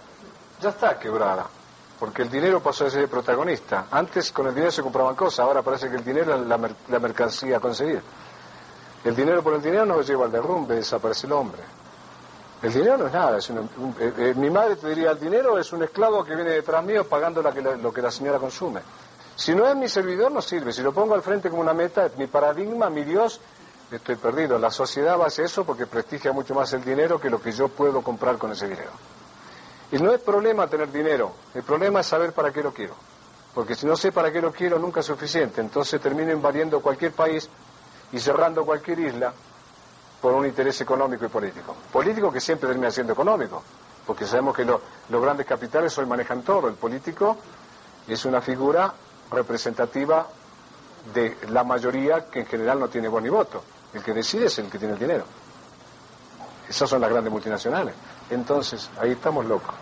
[0.60, 1.46] Ya está quebrada,
[2.00, 3.86] porque el dinero pasó a ser el protagonista.
[3.90, 6.74] Antes con el dinero se compraban cosas, ahora parece que el dinero es la, mer-
[6.88, 8.00] la mercancía a conseguir.
[9.04, 11.62] El dinero por el dinero nos lleva al derrumbe, desaparece el hombre.
[12.62, 13.38] El dinero no es nada.
[13.38, 13.68] es un-
[14.00, 17.06] eh, eh, mi madre te diría, el dinero es un esclavo que viene detrás mío
[17.08, 18.80] pagando la que la- lo que la señora consume.
[19.38, 20.72] Si no es mi servidor, no sirve.
[20.72, 23.40] Si lo pongo al frente como una meta, es mi paradigma, mi Dios,
[23.88, 24.58] estoy perdido.
[24.58, 27.68] La sociedad va hacia eso porque prestigia mucho más el dinero que lo que yo
[27.68, 28.90] puedo comprar con ese dinero.
[29.92, 32.94] Y no es problema tener dinero, el problema es saber para qué lo quiero.
[33.54, 35.60] Porque si no sé para qué lo quiero, nunca es suficiente.
[35.60, 37.48] Entonces termino invadiendo cualquier país
[38.10, 39.32] y cerrando cualquier isla
[40.20, 41.76] por un interés económico y político.
[41.92, 43.62] Político que siempre termina siendo económico,
[44.04, 46.66] porque sabemos que lo- los grandes capitales hoy manejan todo.
[46.66, 47.36] El político
[48.08, 48.92] es una figura
[49.30, 50.26] representativa
[51.12, 53.62] de la mayoría que en general no tiene voz ni voto.
[53.94, 55.24] El que decide es el que tiene el dinero.
[56.68, 57.94] Esas son las grandes multinacionales.
[58.30, 59.74] Entonces, ahí estamos locos.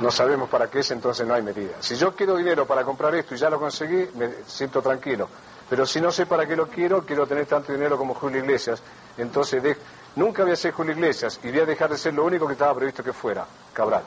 [0.00, 1.76] No sabemos para qué es, entonces no hay medida.
[1.80, 5.28] Si yo quiero dinero para comprar esto y ya lo conseguí, me siento tranquilo.
[5.70, 8.82] Pero si no sé para qué lo quiero, quiero tener tanto dinero como Julio Iglesias.
[9.16, 9.76] Entonces,
[10.16, 12.54] nunca voy a ser Julio Iglesias y voy a dejar de ser lo único que
[12.54, 14.02] estaba previsto que fuera, Cabral.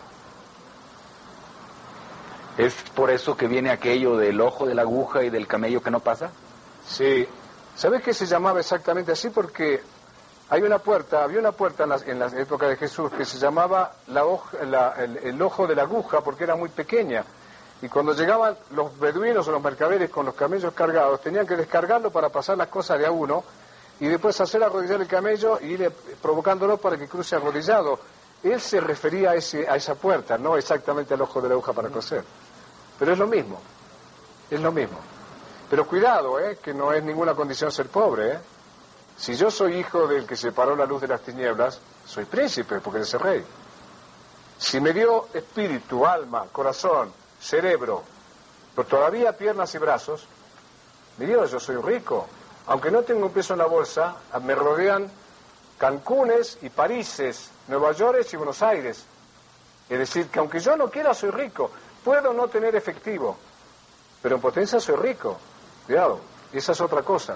[2.58, 5.92] ¿Es por eso que viene aquello del ojo de la aguja y del camello que
[5.92, 6.32] no pasa?
[6.88, 7.28] Sí.
[7.76, 9.30] ¿Sabes qué se llamaba exactamente así?
[9.30, 9.82] Porque
[10.50, 13.38] hay una puerta, había una puerta en la, en la época de Jesús que se
[13.38, 14.24] llamaba la
[14.66, 17.24] la- el, el ojo de la aguja porque era muy pequeña.
[17.84, 22.10] Y cuando llegaban los beduinos o los mercaderes con los camellos cargados, tenían que descargarlo
[22.10, 23.44] para pasar las cosas de a uno
[24.00, 28.00] y después hacer arrodillar el camello y ir eh, provocándolo para que cruce arrodillado.
[28.44, 31.74] Él se refería a, ese, a esa puerta, no exactamente al ojo de la aguja
[31.74, 32.24] para coser.
[32.98, 33.60] Pero es lo mismo,
[34.50, 34.98] es lo mismo.
[35.70, 36.58] Pero cuidado, ¿eh?
[36.62, 38.34] que no es ninguna condición ser pobre.
[38.34, 38.40] ¿eh?
[39.18, 43.00] Si yo soy hijo del que separó la luz de las tinieblas, soy príncipe porque
[43.00, 43.46] eres el rey.
[44.58, 48.04] Si me dio espíritu, alma, corazón, cerebro,
[48.76, 50.26] pero todavía piernas y brazos,
[51.18, 52.28] mi Dios, yo soy rico.
[52.68, 55.10] Aunque no tengo un peso en la bolsa, me rodean
[55.78, 59.04] Cancunes y Paríses, Nueva York y Buenos Aires.
[59.90, 61.72] Es decir, que aunque yo no quiera, soy rico.
[62.08, 63.36] Puedo no tener efectivo,
[64.22, 65.38] pero en potencia soy rico.
[65.86, 66.22] Cuidado,
[66.54, 67.36] esa es otra cosa.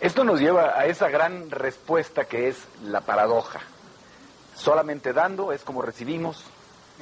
[0.00, 3.60] Esto nos lleva a esa gran respuesta que es la paradoja.
[4.54, 6.44] Solamente dando es como recibimos,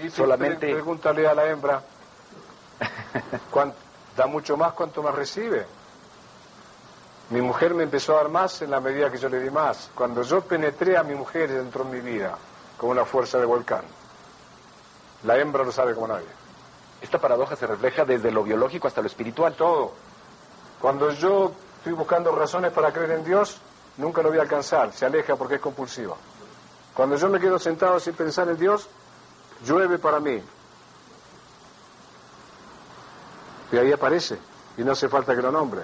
[0.01, 0.67] Y solamente...
[0.67, 1.83] pre- pregúntale a la hembra,
[3.51, 3.75] ¿cuán-
[4.17, 5.67] da mucho más cuanto más recibe.
[7.31, 9.91] Mi mujer me empezó a dar más en la medida que yo le di más.
[9.97, 12.39] Cuando yo penetré a mi mujer dentro de mi vida,
[12.79, 13.83] con una fuerza de volcán,
[15.25, 16.27] la hembra lo sabe como nadie.
[17.01, 19.55] Esta paradoja se refleja desde lo biológico hasta lo espiritual.
[19.55, 19.93] Todo.
[20.81, 23.59] Cuando yo estoy buscando razones para creer en Dios,
[23.97, 26.17] nunca lo voy a alcanzar, se aleja porque es compulsivo.
[26.95, 28.89] Cuando yo me quedo sentado sin pensar en Dios,
[29.65, 30.43] llueve para mí.
[33.73, 34.39] Y ahí aparece,
[34.77, 35.83] y no hace falta que lo nombre.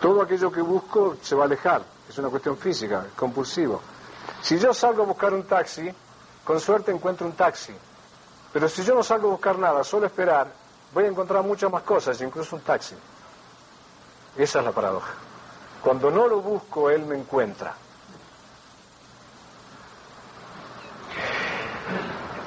[0.00, 3.80] Todo aquello que busco se va a alejar, es una cuestión física, es compulsivo.
[4.40, 5.92] Si yo salgo a buscar un taxi,
[6.44, 7.74] con suerte encuentro un taxi.
[8.52, 10.52] Pero si yo no salgo a buscar nada, solo esperar,
[10.92, 12.94] voy a encontrar muchas más cosas, incluso un taxi.
[14.36, 15.12] Esa es la paradoja.
[15.82, 17.74] Cuando no lo busco, él me encuentra.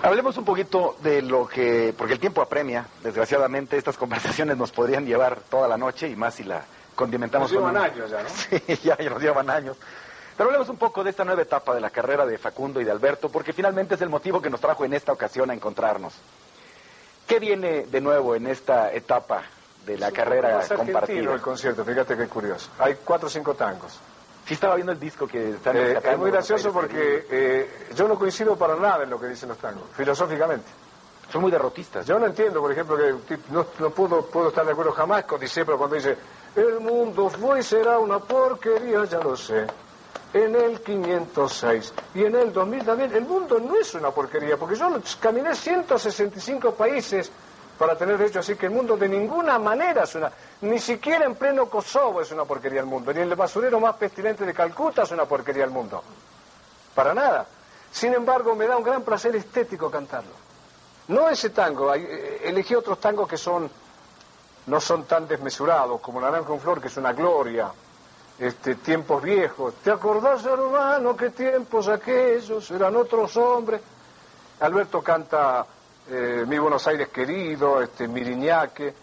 [0.03, 5.05] Hablemos un poquito de lo que, porque el tiempo apremia, desgraciadamente estas conversaciones nos podrían
[5.05, 6.61] llevar toda la noche y más si la
[6.93, 8.29] condimentamos Nos llevan con un- años ya, ¿no?
[8.69, 9.77] Sí, ya, ya nos llevan años.
[10.37, 12.91] Pero hablemos un poco de esta nueva etapa de la carrera de Facundo y de
[12.91, 16.13] Alberto, porque finalmente es el motivo que nos trajo en esta ocasión a encontrarnos.
[17.25, 19.43] ¿Qué viene de nuevo en esta etapa
[19.85, 21.33] de la carrera compartida?
[21.33, 22.69] el concierto, fíjate qué curioso.
[22.79, 23.99] Hay cuatro o cinco tangos.
[24.45, 28.19] Sí estaba viendo el disco que están Eh, es muy gracioso porque eh, yo no
[28.19, 30.67] coincido para nada en lo que dicen los tangos, filosóficamente.
[31.31, 32.05] Son muy derrotistas.
[32.05, 35.39] Yo no entiendo, por ejemplo, que no, no puedo, puedo estar de acuerdo jamás con
[35.39, 36.15] Discépolo cuando dice
[36.55, 39.65] el mundo fue y será una porquería, ya lo sé.
[40.35, 43.15] En el 506 y en el 2000 también.
[43.15, 44.89] El mundo no es una porquería, porque yo
[45.21, 47.31] caminé 165 países
[47.79, 50.29] para tener derecho así que el mundo de ninguna manera es una...
[50.61, 54.45] Ni siquiera en pleno Kosovo es una porquería el mundo, ni el basurero más pestilente
[54.45, 56.03] de Calcuta es una porquería el mundo.
[56.93, 57.45] Para nada.
[57.91, 60.31] Sin embargo, me da un gran placer estético cantarlo.
[61.07, 63.69] No ese tango, hay- eh, elegí otros tangos que son
[64.67, 67.71] no son tan desmesurados como Naranja en Flor, que es una gloria,
[68.39, 69.75] este, tiempos viejos.
[69.75, 72.69] ¿Te acordás, hermano, qué tiempos aquellos?
[72.71, 73.81] Eran otros hombres.
[74.59, 75.65] Alberto canta
[76.09, 78.93] eh, Mi Buenos Aires querido, este, Miriñaque.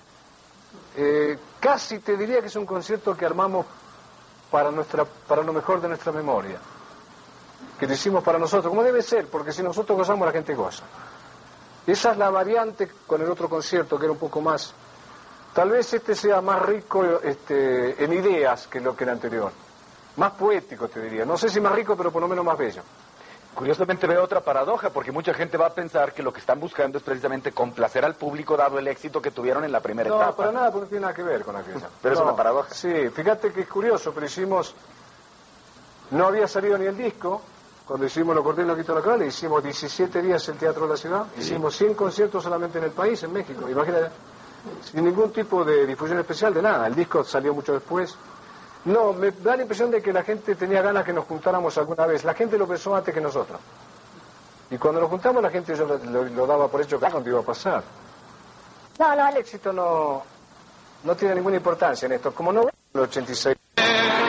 [0.97, 3.67] Eh, casi te diría que es un concierto que armamos
[4.51, 6.59] para, nuestra, para lo mejor de nuestra memoria.
[7.79, 10.85] Que lo hicimos para nosotros, como debe ser, porque si nosotros gozamos, la gente goza.
[11.87, 14.73] Esa es la variante con el otro concierto, que era un poco más
[15.55, 19.53] Tal vez este sea más rico este, en ideas que lo que el anterior.
[20.17, 21.25] Más poético, te diría.
[21.25, 22.83] No sé si más rico, pero por lo menos más bello.
[23.55, 26.97] Curiosamente veo otra paradoja, porque mucha gente va a pensar que lo que están buscando
[26.97, 30.27] es precisamente complacer al público dado el éxito que tuvieron en la primera etapa.
[30.27, 31.89] No, para nada, porque no tiene nada que ver con aquella.
[32.03, 32.73] Pero es una paradoja.
[32.73, 34.75] Sí, fíjate que es curioso, pero hicimos...
[36.13, 37.43] No había salido ni el disco,
[37.87, 40.83] cuando hicimos Lo Corté y Lo Quito la Cala, hicimos 17 días en el Teatro
[40.83, 44.11] de la Ciudad, hicimos 100 conciertos solamente en el país, en México, imagínate
[44.83, 46.87] sin ningún tipo de difusión especial de nada.
[46.87, 48.17] El disco salió mucho después.
[48.85, 52.07] No, me da la impresión de que la gente tenía ganas que nos juntáramos alguna
[52.07, 52.25] vez.
[52.25, 53.61] La gente lo pensó antes que nosotros.
[54.71, 57.45] Y cuando nos juntamos la gente yo lo, daba por hecho que cuando iba a
[57.45, 57.83] pasar.
[58.99, 60.23] No, no, el éxito no,
[61.05, 62.33] no tiene ninguna importancia en esto.
[62.35, 63.57] Como no el 86,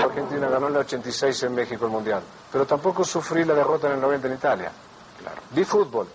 [0.04, 2.22] Argentina ganó en el 86 en México el Mundial.
[2.52, 4.72] Pero tampoco sufrí la derrota en el 90 en Italia.
[5.20, 5.42] Claro.
[5.52, 6.08] Vi fútbol.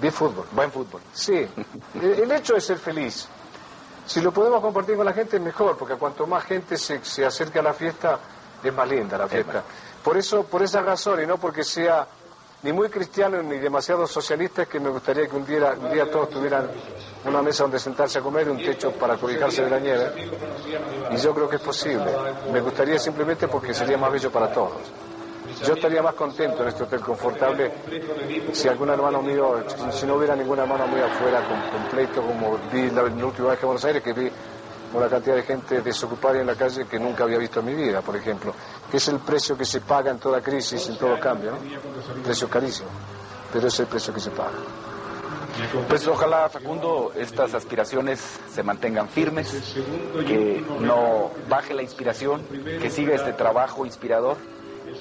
[0.00, 0.46] Vi fútbol.
[0.52, 1.00] Buen fútbol.
[1.12, 1.46] Sí.
[2.02, 3.28] El hecho es ser feliz.
[4.06, 7.60] Si lo podemos compartir con la gente, mejor, porque cuanto más gente se, se acerca
[7.60, 8.18] a la fiesta,
[8.62, 9.62] es más linda la fiesta.
[10.02, 12.06] Por eso, por esa razón, y no porque sea
[12.62, 16.10] ni muy cristiano ni demasiado socialista, es que me gustaría que un día, un día
[16.10, 16.70] todos tuvieran
[17.24, 20.30] una mesa donde sentarse a comer y un techo para cobijarse de la nieve.
[21.10, 22.10] Y yo creo que es posible.
[22.52, 24.72] Me gustaría simplemente porque sería más bello para todos.
[25.62, 27.70] Yo estaría más contento en este hotel confortable
[28.52, 33.02] si algún hermano mío, si no hubiera ningún hermano mío afuera completo, como vi la,
[33.02, 34.30] la última vez que Buenos Aires, que vi
[34.94, 38.00] una cantidad de gente desocupada en la calle que nunca había visto en mi vida,
[38.00, 38.54] por ejemplo,
[38.90, 42.22] que es el precio que se paga en toda crisis, en todo cambio, ¿no?
[42.22, 42.88] Precio carísimo,
[43.52, 44.58] pero es el precio que se paga.
[45.88, 48.20] Pues ojalá, Facundo, estas aspiraciones
[48.52, 49.76] se mantengan firmes,
[50.26, 52.42] que no baje la inspiración,
[52.80, 54.36] que siga este trabajo inspirador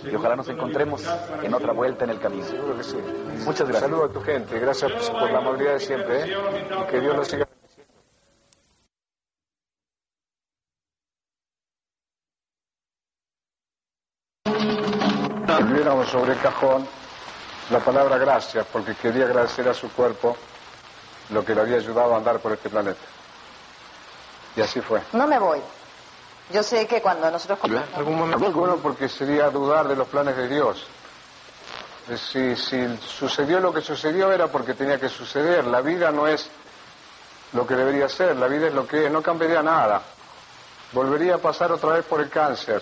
[0.03, 1.03] y ojalá nos encontremos
[1.41, 2.45] en otra vuelta en el camino.
[2.45, 2.97] Seguro que sí.
[3.45, 3.81] Muchas gracias.
[3.81, 6.37] Saludo a tu gente, gracias por la amabilidad de siempre, ¿eh?
[6.81, 7.47] y que Dios nos siga.
[15.57, 16.87] Olvidáramos sobre el cajón
[17.69, 20.35] la palabra gracias, porque quería agradecer a su cuerpo
[21.29, 22.99] lo que le había ayudado a andar por este planeta.
[24.55, 25.01] Y así fue.
[25.13, 25.59] No me voy.
[26.51, 27.59] Yo sé que cuando nosotros...
[27.95, 28.51] ¿Algún momento?
[28.51, 30.85] Bueno, porque sería dudar de los planes de Dios.
[32.17, 35.65] Si, si sucedió lo que sucedió era porque tenía que suceder.
[35.65, 36.49] La vida no es
[37.53, 40.01] lo que debería ser, la vida es lo que es, no cambiaría nada.
[40.91, 42.81] Volvería a pasar otra vez por el cáncer.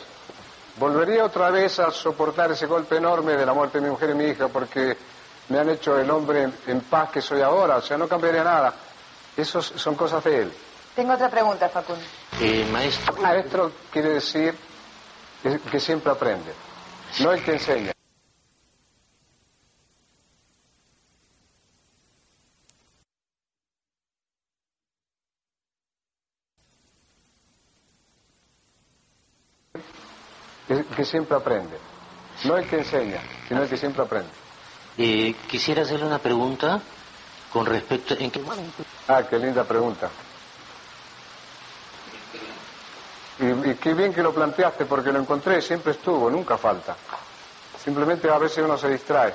[0.78, 4.13] Volvería otra vez a soportar ese golpe enorme de la muerte de mi mujer y
[4.15, 4.97] mi hija porque
[5.50, 7.78] me han hecho el hombre en, paz que soy ahora.
[7.78, 8.74] O sea, no cambiaría nada.
[9.36, 10.54] Esas son cosas de él.
[10.95, 12.04] Tengo otra pregunta, Facundo.
[12.41, 13.15] Eh, maestro.
[13.21, 14.56] Maestro quiere decir
[15.71, 16.54] que siempre aprende,
[17.19, 17.91] no el que enseña.
[30.95, 31.77] Que, siempre aprende,
[32.45, 34.30] no el que enseña, sino el que siempre aprende.
[34.97, 36.82] Eh, quisiera hacerle una pregunta
[37.51, 38.15] con respecto...
[38.17, 38.41] ¿en qué...
[39.08, 40.10] Ah, qué linda pregunta.
[43.41, 46.95] Y, qué bien que lo planteaste porque lo encontré, siempre estuvo, nunca falta.
[47.84, 49.34] Simplemente a veces uno se distrae.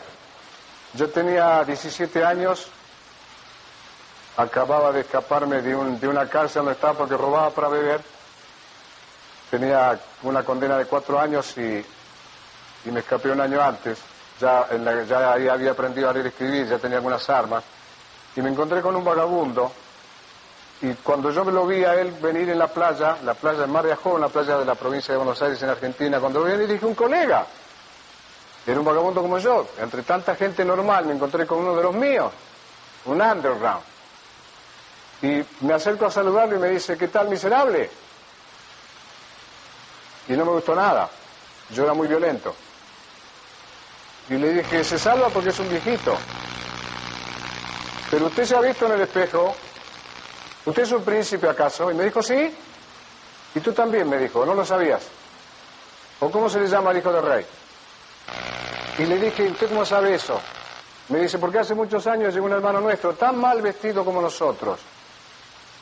[0.95, 2.69] Yo tenía 17 años,
[4.37, 8.01] acababa de escaparme de, un, de una cárcel donde estaba porque robaba para beber.
[9.51, 11.85] Tenía una condena de cuatro años y,
[12.85, 13.99] y me escapé un año antes.
[14.41, 14.69] Ya,
[15.09, 17.65] ya había aprendido a leer y escribir, ya tenía algunas armas.
[18.37, 19.73] Y me encontré con un vagabundo
[20.83, 23.85] y cuando yo lo vi a él venir en la playa, la playa de Mar
[23.85, 26.67] de Ajó, la playa de la provincia de Buenos Aires en Argentina, cuando lo vi
[26.67, 27.47] dije, un colega,
[28.67, 31.95] era un vagabundo como yo, entre tanta gente normal me encontré con uno de los
[31.95, 32.31] míos,
[33.07, 33.83] un underground.
[35.23, 37.89] Y me acerco a saludarlo y me dice, ¿qué tal miserable?
[40.29, 41.09] Y no me gustó nada,
[41.71, 42.55] yo era muy violento.
[44.29, 46.19] Y le dije, se salva porque es un viejito.
[48.11, 49.57] Pero usted se ha visto en el espejo
[50.67, 51.91] ¿Usted es un príncipe acaso?
[51.91, 52.53] Y me dijo, sí.
[53.55, 55.03] Y tú también, me dijo, ¿no lo sabías?
[56.21, 57.47] ¿O cómo se le llama al hijo del rey?
[58.99, 60.41] Y le dije, ¿usted cómo sabe eso?
[61.09, 64.81] Me dice, porque hace muchos años llegó un hermano nuestro, tan mal vestido como nosotros,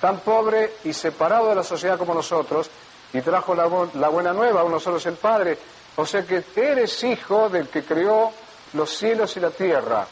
[0.01, 2.69] tan pobre y separado de la sociedad como nosotros,
[3.13, 5.57] y trajo la, la buena nueva, uno solo es el Padre.
[5.97, 8.33] O sea que eres hijo del que creó
[8.75, 10.07] los cielos y la tierra,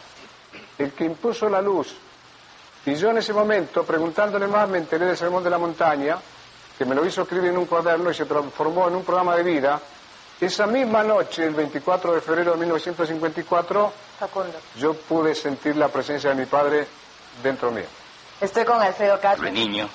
[0.79, 1.95] el que impuso la luz.
[2.87, 6.17] Y yo en ese momento, preguntándole más, me enteré del Sermón de la Montaña,
[6.77, 9.43] que me lo hizo escribir en un cuaderno y se transformó en un programa de
[9.45, 9.81] vida.
[10.41, 14.59] Esa misma noche, el 24 de febrero de 1954, Facundo.
[14.77, 16.87] yo pude sentir la presencia de mi padre
[17.43, 17.85] dentro mío.
[18.41, 19.45] Estoy con Alfredo Castro.
[19.45, 19.89] De niño.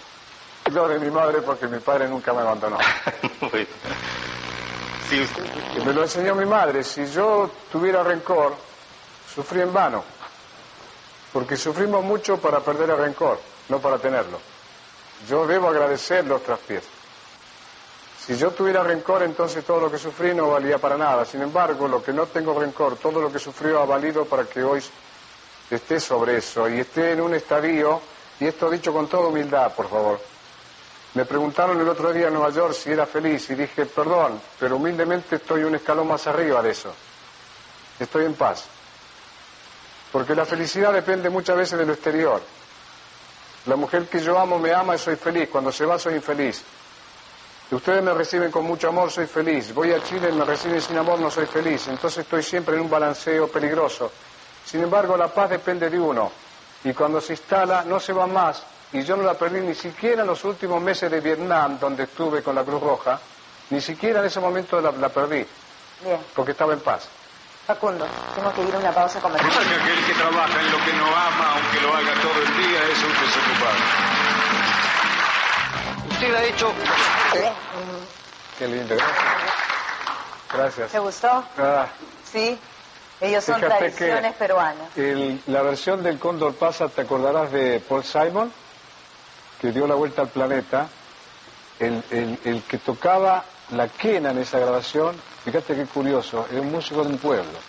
[0.71, 2.77] No de mi madre porque mi padre nunca me abandonó.
[5.09, 5.43] Sí, usted.
[5.85, 6.83] Me lo enseñó mi madre.
[6.83, 8.53] Si yo tuviera rencor,
[9.33, 10.03] sufrí en vano.
[11.37, 14.39] Porque sufrimos mucho para perder el rencor, no para tenerlo.
[15.29, 16.81] Yo debo agradecer los traspiés.
[18.25, 21.25] Si yo tuviera rencor, entonces todo lo que sufrí no valía para nada.
[21.25, 24.63] Sin embargo, lo que no tengo rencor, todo lo que sufrió ha valido para que
[24.63, 24.81] hoy
[25.69, 28.01] esté sobre eso y esté en un estadio,
[28.39, 30.19] y esto dicho con toda humildad, por favor.
[31.13, 34.77] Me preguntaron el otro día en Nueva York si era feliz y dije, perdón, pero
[34.77, 36.91] humildemente estoy un escalón más arriba de eso.
[37.99, 38.69] Estoy en paz.
[40.11, 42.41] Porque la felicidad depende muchas veces de lo exterior.
[43.65, 45.49] La mujer que yo amo me ama y soy feliz.
[45.51, 46.63] Cuando se va soy infeliz.
[47.69, 49.73] Ustedes me reciben con mucho amor, soy feliz.
[49.73, 51.87] Voy a Chile y me reciben sin amor, no soy feliz.
[51.89, 54.09] Entonces estoy siempre en un balanceo peligroso.
[54.65, 56.31] Sin embargo, la paz depende de uno.
[56.85, 58.63] Y cuando se instala, no se va más.
[58.93, 62.41] Y yo no la perdí ni siquiera en los últimos meses de Vietnam, donde estuve
[62.41, 63.19] con la Cruz Roja.
[63.69, 65.45] Ni siquiera en ese momento la, la perdí,
[66.05, 66.19] Bien.
[66.33, 67.09] porque estaba en paz.
[67.67, 69.51] Facundo, tengo que ir a una pausa comercial.
[69.53, 72.79] Porque aquel que trabaja en lo que no ama, aunque lo haga todo el día,
[72.93, 73.77] es un desocupado.
[76.11, 76.73] Usted ha hecho...
[78.57, 78.95] Qué lindo.
[78.95, 78.99] ¿eh?
[80.53, 80.91] Gracias.
[80.91, 81.43] ¿Te gustó?
[81.57, 81.87] Ah,
[82.31, 82.57] Sí.
[83.19, 84.95] Ellos son Fíjate que- tradiciones peruanas.
[84.95, 88.53] el- la versión del Cóndor pasa, ¿te acordarás de Paul Simon?
[89.59, 90.87] Que dio la vuelta al planeta.
[91.79, 96.71] El, el- el que tocaba la quena en esa grabación, fíjate qué curioso, era un
[96.71, 97.59] músico de un pueblo.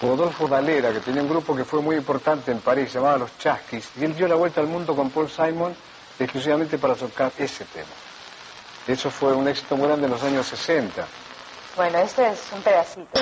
[0.00, 3.36] Rodolfo Dalera, que tenía un grupo que fue muy importante en París, se llamaba Los
[3.38, 5.74] Chasquis, y él dio la vuelta al mundo con Paul Simon
[6.18, 7.86] exclusivamente para tocar ese tema.
[8.86, 11.06] Eso fue un éxito muy grande en los años 60.
[11.76, 13.20] Bueno, este es un pedacito.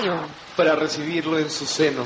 [0.56, 2.04] para recibirlo en su seno.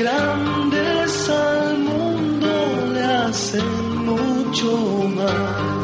[0.00, 2.52] Grandes al mundo
[2.94, 4.70] le hacen mucho
[5.16, 5.82] mal.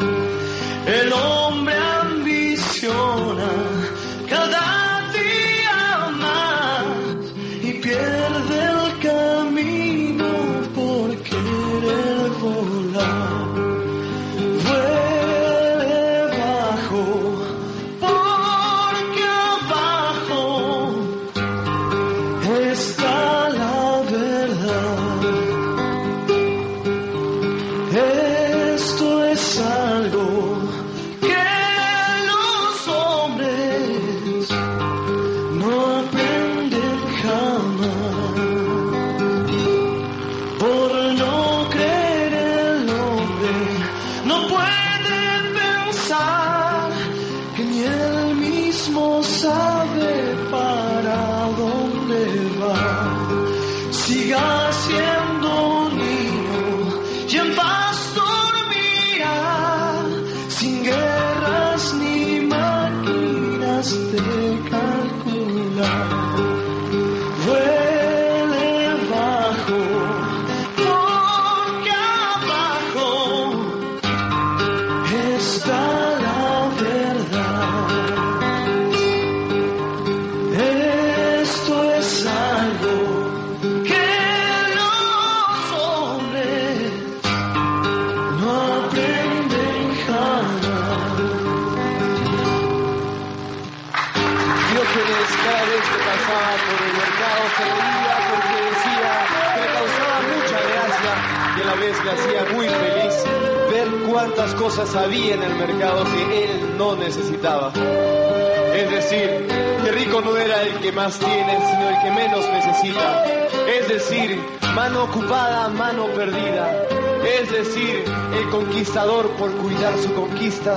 [0.87, 1.76] El hombre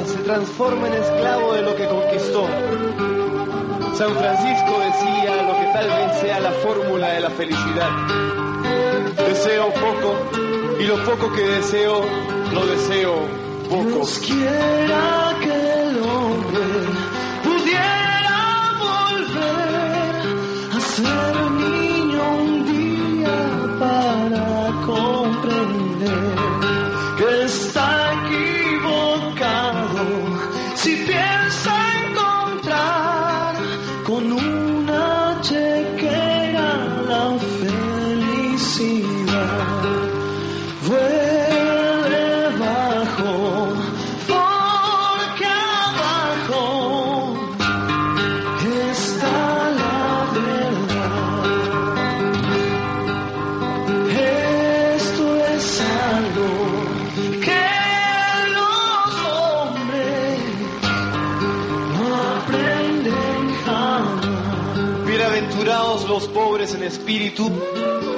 [0.06, 2.46] se transforma en esclavo de lo que conquistó.
[3.94, 7.90] San Francisco decía lo que tal vez sea la fórmula de la felicidad.
[9.16, 12.00] Deseo poco y lo poco que deseo
[12.52, 13.14] lo deseo
[13.68, 14.06] poco.
[14.26, 16.00] Quiera que el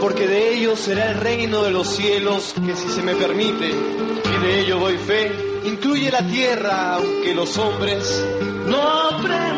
[0.00, 4.46] porque de ellos será el reino de los cielos, que si se me permite, y
[4.46, 5.30] de ello doy fe,
[5.64, 8.24] incluye la tierra, aunque los hombres
[8.66, 9.51] no aprenden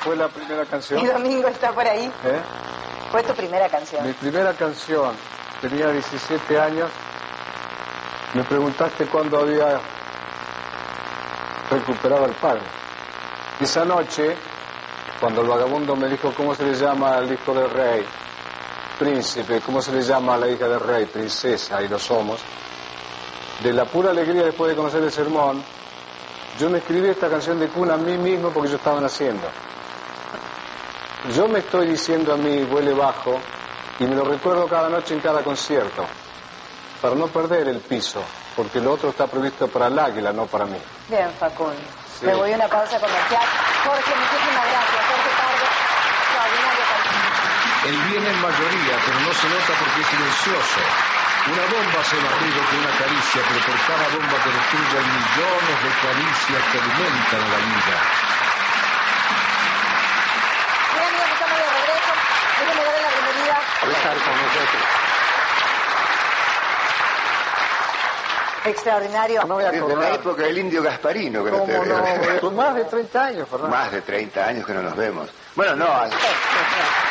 [0.00, 1.00] fue la primera canción.
[1.00, 2.04] Y Domingo está por ahí.
[2.04, 2.40] ¿eh?
[3.10, 4.06] Fue tu primera canción.
[4.06, 5.14] Mi primera canción,
[5.60, 6.90] tenía 17 años.
[8.34, 9.80] Me preguntaste cuándo había
[11.70, 12.62] recuperado al padre.
[13.60, 14.36] Esa noche,
[15.20, 18.04] cuando el vagabundo me dijo cómo se le llama al hijo del rey,
[18.98, 22.40] príncipe, cómo se le llama a la hija del rey, princesa, y lo somos,
[23.62, 25.62] de la pura alegría después de conocer el sermón,
[26.58, 29.46] yo me escribí esta canción de cuna a mí mismo porque yo estaba naciendo.
[31.34, 33.38] Yo me estoy diciendo a mí, vuele bajo,
[33.98, 36.06] y me lo recuerdo cada noche en cada concierto,
[37.02, 38.22] para no perder el piso,
[38.54, 40.78] porque lo otro está previsto para el águila, no para mí.
[41.08, 41.74] Bien, Facundo.
[42.18, 42.26] Sí.
[42.26, 43.42] Me voy a una pausa comercial.
[43.84, 45.02] Jorge, muchísimas gracias.
[45.06, 45.68] Jorge Carlos,
[46.22, 46.84] extraordinario.
[47.86, 51.15] Él viene en mayoría, pero no se nota porque es silencioso.
[51.46, 55.06] Una bomba hace más ruido que una caricia, pero por cada bomba que destruye hay
[55.06, 57.96] millones de caricias que alimentan a la vida.
[60.92, 62.12] Bien, amigos, estamos de regreso.
[62.58, 63.56] Déjenme darle la bienvenida.
[68.64, 69.44] Extraordinario.
[69.44, 72.32] No voy a de la época del indio Gasparino que no te ¿Cómo veo.
[72.34, 72.40] no?
[72.40, 73.76] Con más de 30 años, Fernando.
[73.76, 75.28] Más de 30 años que no nos vemos.
[75.54, 75.86] Bueno, no.
[75.86, 76.10] al-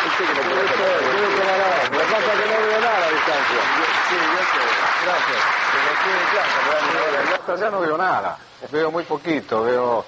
[0.00, 1.88] Tomar agua.
[1.92, 3.60] Lo que pasa es que no veo nada a distancia.
[4.08, 4.60] Sí, yo sé.
[5.04, 5.42] Gracias.
[5.72, 8.38] Desde aquí casa, hasta allá no veo nada.
[8.70, 10.04] Veo muy poquito, veo...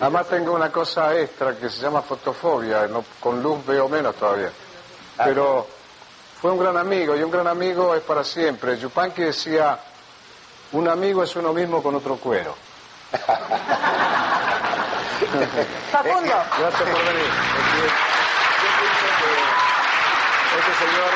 [0.00, 2.86] Además tengo una cosa extra que se llama fotofobia.
[2.86, 4.50] no- con luz veo menos todavía.
[5.24, 5.66] Pero
[6.40, 8.78] fue un gran amigo y un gran amigo es para siempre.
[8.78, 9.78] Yupanqui decía,
[10.72, 12.54] un amigo es uno mismo con otro cuero.
[15.90, 16.32] Facundo.
[16.58, 17.30] Gracias por venir.
[20.58, 21.10] Este señor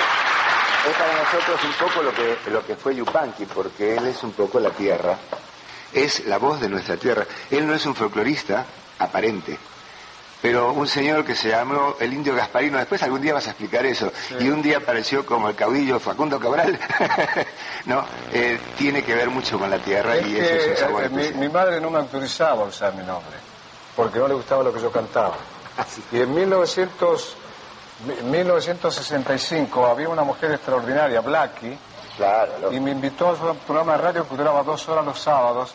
[0.88, 4.32] es para nosotros un poco lo que, lo que fue Yupanqui, porque él es un
[4.32, 5.18] poco la tierra.
[5.92, 7.26] Es la voz de nuestra tierra.
[7.50, 8.66] Él no es un folclorista
[8.98, 9.58] aparente,
[10.40, 13.84] pero un señor que se llamó el indio Gasparino, después algún día vas a explicar
[13.86, 16.78] eso, y un día apareció como el caudillo Facundo Cabral,
[17.86, 21.04] no, Eh, tiene que ver mucho con la tierra Es y eso es un sabor
[21.04, 23.36] eh, mi, mi madre no me autorizaba a usar mi nombre,
[23.96, 25.36] porque no le gustaba lo que yo cantaba.
[26.12, 27.51] Y en 1900, mi-
[28.06, 31.78] 1965 había una mujer extraordinaria, Blackie,
[32.16, 35.74] Claro, y me invitó a un programa de radio que duraba dos horas los sábados.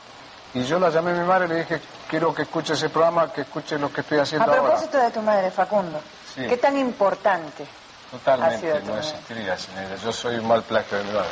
[0.53, 3.31] Y yo la llamé a mi madre y le dije, quiero que escuche ese programa,
[3.33, 4.61] que escuche lo que estoy A haciendo ahora.
[4.63, 5.99] propósito de tu madre, Facundo,
[6.35, 6.45] Sí.
[6.47, 9.95] ¿qué tan importante ha sido Totalmente, tu no existiría sin ella.
[9.97, 11.29] Yo soy un mal plagio de mi madre.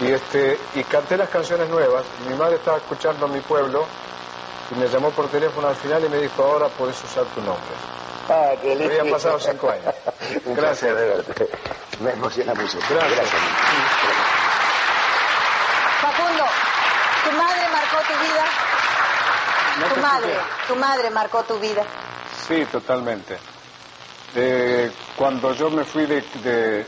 [0.00, 2.04] Y, este, y canté las canciones nuevas.
[2.28, 3.84] Mi madre estaba escuchando a mi pueblo
[4.70, 7.74] y me llamó por teléfono al final y me dijo, ahora puedes usar tu nombre.
[8.28, 8.84] Ah, qué lindo.
[8.84, 9.94] Habían pasado cinco años.
[10.46, 10.94] Gracias.
[10.96, 11.48] de verte.
[12.00, 12.78] Me emociona mucho.
[12.88, 13.30] Gracias.
[16.00, 16.44] Facundo,
[17.24, 18.44] tu madre marcó tu vida.
[19.80, 20.66] No Tu madre, escuché.
[20.68, 21.82] tu madre marcó tu vida.
[22.46, 23.38] Sí, totalmente.
[24.34, 26.86] Eh, cuando yo me fui de, de-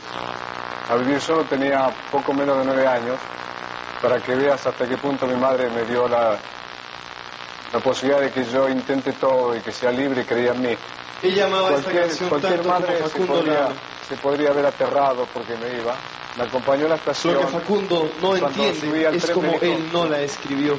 [0.89, 3.17] a vivir solo tenía poco menos de nueve años,
[4.01, 6.37] para que veas hasta qué punto mi madre me dio la,
[7.73, 10.77] la posibilidad de que yo intente todo y que sea libre y creía en mí.
[11.25, 14.49] Ella amaba esta Cualquier, canción cualquier tanto madre como se Facundo la podría, se podría
[14.51, 15.95] haber aterrado porque me iba,
[16.37, 17.33] Me acompañó a la estación.
[17.33, 20.77] Lo que Facundo no entiende es como él no la escribió.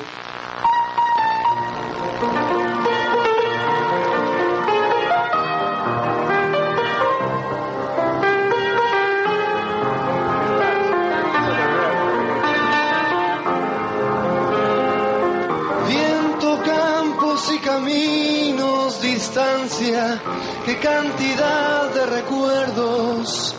[20.66, 23.54] Qué cantidad de recuerdos.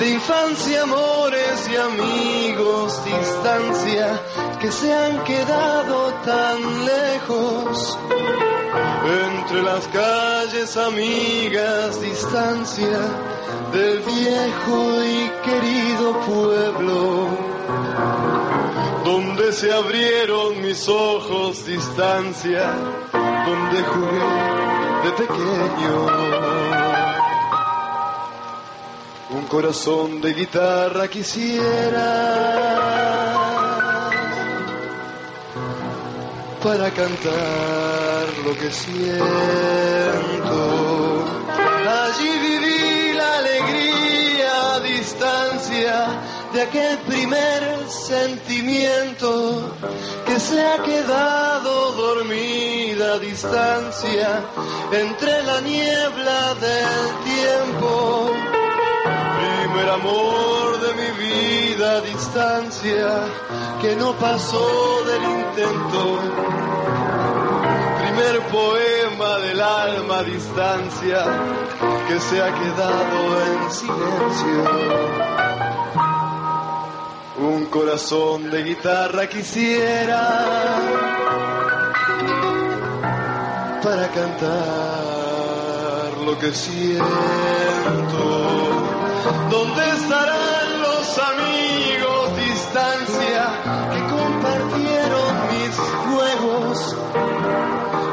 [0.00, 4.20] De infancia, amores y amigos, distancia,
[4.60, 7.98] que se han quedado tan lejos.
[9.30, 12.98] Entre las calles amigas, distancia
[13.72, 17.48] del viejo y querido pueblo
[19.04, 22.74] donde se abrieron mis ojos, distancia,
[23.12, 24.67] donde jugué
[25.08, 25.96] de pequeño.
[29.30, 32.08] Un corazón de guitarra quisiera
[36.62, 39.24] para cantar lo que siento.
[42.04, 45.94] Allí viví la alegría a distancia
[46.52, 49.74] de aquel primer sentimiento
[50.26, 54.42] que se ha quedado dormida distancia
[54.90, 58.32] entre la niebla del tiempo.
[59.38, 63.28] Primer amor de mi vida distancia
[63.80, 66.18] que no pasó del intento.
[68.02, 71.24] Primer poema del alma distancia
[72.08, 74.64] que se ha quedado en silencio.
[77.38, 81.57] Un corazón de guitarra quisiera
[83.88, 84.50] para cantar
[86.26, 87.04] lo que siento.
[89.50, 93.42] ¿Dónde estarán los amigos distancia
[93.92, 95.74] que compartieron mis
[96.04, 96.96] juegos?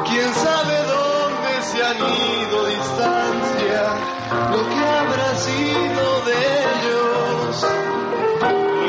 [0.08, 3.82] ¿Quién sabe dónde se han ido distancia?
[4.52, 6.38] Lo que habrá sido de
[6.72, 7.50] ellos.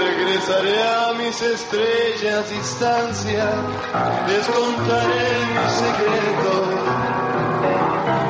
[0.05, 3.45] Regresaré a mis estrellas distancia,
[4.27, 6.53] les contaré mi secreto,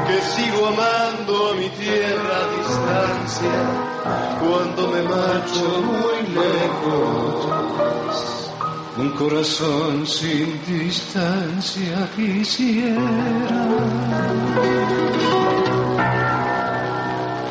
[0.07, 3.57] que sigo amando a mi tierra a distancia,
[4.41, 7.37] cuando me marcho muy lejos.
[8.97, 13.63] Un corazón sin distancia quisiera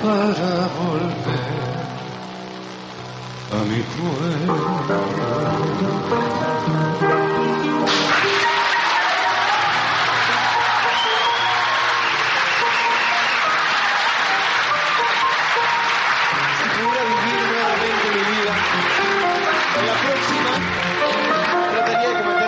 [0.03, 1.56] para volver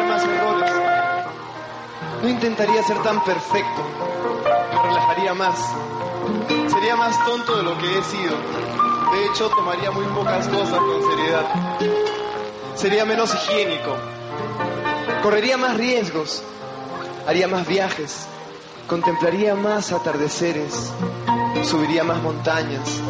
[0.09, 0.73] más errores.
[2.23, 3.83] No intentaría ser tan perfecto,
[4.73, 5.59] me relajaría más.
[6.71, 8.78] Sería más tonto de lo que he sido.
[9.13, 11.47] De hecho, tomaría muy pocas cosas con seriedad.
[12.75, 13.97] Sería menos higiénico.
[15.23, 16.43] Correría más riesgos.
[17.27, 18.27] Haría más viajes.
[18.87, 20.93] Contemplaría más atardeceres.
[21.65, 23.01] Subiría más montañas.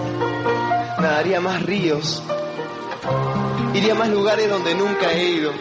[1.01, 2.23] Nadaría más ríos.
[3.75, 5.53] Iría a más lugares donde nunca he ido.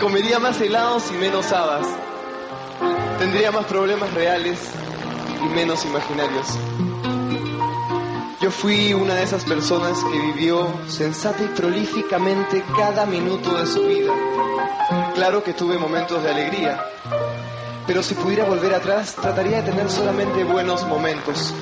[0.00, 1.86] Comería más helados y menos habas.
[3.18, 4.58] Tendría más problemas reales
[5.44, 6.58] y menos imaginarios.
[8.44, 13.86] Yo fui una de esas personas que vivió sensata y prolíficamente cada minuto de su
[13.86, 14.12] vida.
[15.14, 16.78] Claro que tuve momentos de alegría,
[17.86, 21.54] pero si pudiera volver atrás, trataría de tener solamente buenos momentos.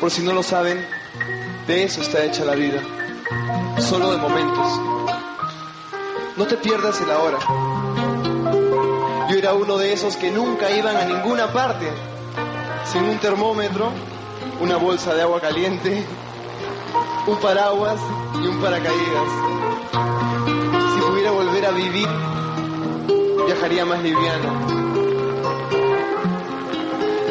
[0.00, 0.86] Por si no lo saben,
[1.66, 2.80] de eso está hecha la vida.
[3.80, 4.80] Solo de momentos.
[6.36, 7.38] No te pierdas el ahora.
[9.28, 11.88] Yo era uno de esos que nunca iban a ninguna parte.
[12.84, 13.90] Sin un termómetro,
[14.60, 16.04] una bolsa de agua caliente,
[17.26, 18.00] un paraguas
[18.34, 19.28] y un paracaídas.
[20.94, 22.08] Si pudiera volver a vivir,
[23.46, 24.88] viajaría más liviano.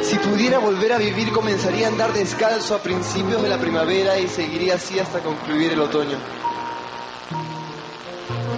[0.03, 4.27] Si pudiera volver a vivir, comenzaría a andar descalzo a principios de la primavera y
[4.27, 6.17] seguiría así hasta concluir el otoño.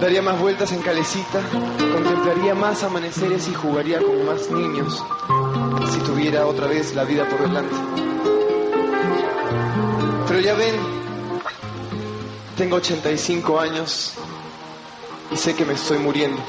[0.00, 1.40] Daría más vueltas en calecita,
[1.92, 5.04] contemplaría más amaneceres y jugaría con más niños,
[5.92, 8.09] si tuviera otra vez la vida por delante.
[10.30, 10.76] Pero ya ven,
[12.56, 14.12] tengo 85 años
[15.32, 16.40] y sé que me estoy muriendo.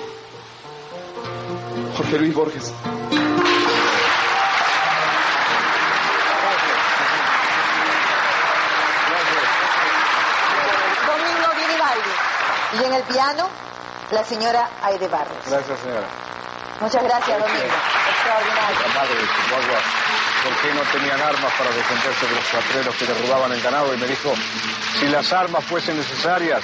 [1.97, 2.71] Jorge Luis Borges.
[12.79, 13.49] Y en el piano,
[14.11, 15.37] la señora Aide Barros.
[15.47, 16.07] Gracias, señora.
[16.81, 17.59] Muchas gracias, gracias.
[17.59, 17.75] Domingo.
[18.11, 20.10] Extraordinario.
[20.41, 23.05] La madre de Chihuahua, ¿por qué no tenían armas para defenderse de los patreros que
[23.05, 23.93] les robaban el ganado?
[23.93, 24.33] Y me dijo,
[24.99, 26.63] si las armas fuesen necesarias,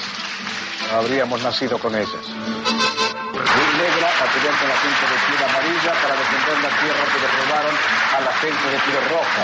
[0.96, 2.28] habríamos nacido con ellas.
[2.28, 7.28] Muy negra a con la gente de piel amarilla para defender la tierra que le
[7.46, 7.76] robaron
[8.16, 9.44] a la gente de piel roja.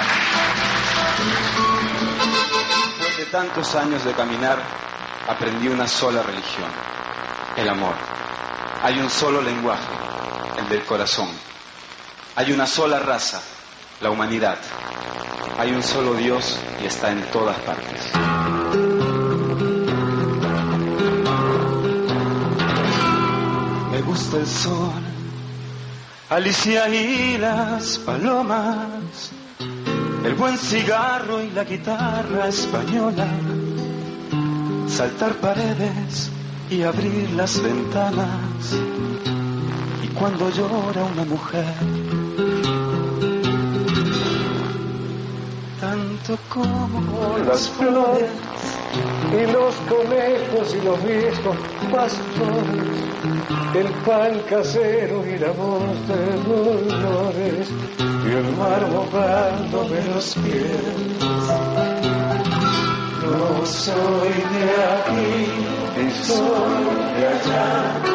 [2.98, 4.60] Después de tantos años de caminar,
[5.28, 6.70] aprendí una sola religión,
[7.58, 7.96] el amor.
[8.82, 9.94] Hay un solo lenguaje,
[10.58, 11.30] el del corazón.
[12.36, 13.42] Hay una sola raza,
[14.02, 14.58] la humanidad.
[15.58, 18.12] Hay un solo Dios y está en todas partes.
[23.92, 25.04] Me gusta el sol,
[26.30, 29.32] Alicia y las palomas,
[30.26, 33.28] el buen cigarro y la guitarra española,
[34.88, 36.32] saltar paredes
[36.70, 38.74] y abrir las ventanas,
[40.02, 41.76] y cuando llora una mujer,
[45.94, 48.32] tanto como Las flores
[49.32, 51.56] y los conejos y los viejos
[51.92, 52.98] pastores,
[53.76, 57.68] el pan casero y la voz de dolores,
[58.00, 60.84] y el mar mojándome los pies.
[63.22, 64.66] No soy de
[64.96, 65.36] aquí
[66.02, 66.86] y soy
[67.18, 68.13] de allá,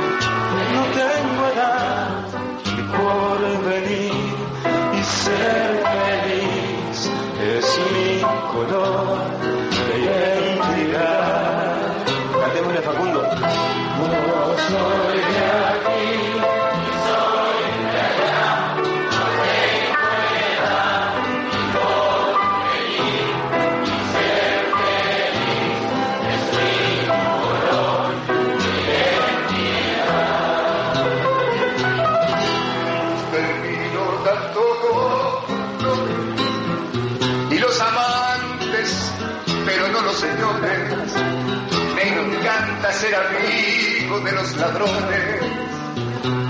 [44.58, 45.42] ladrones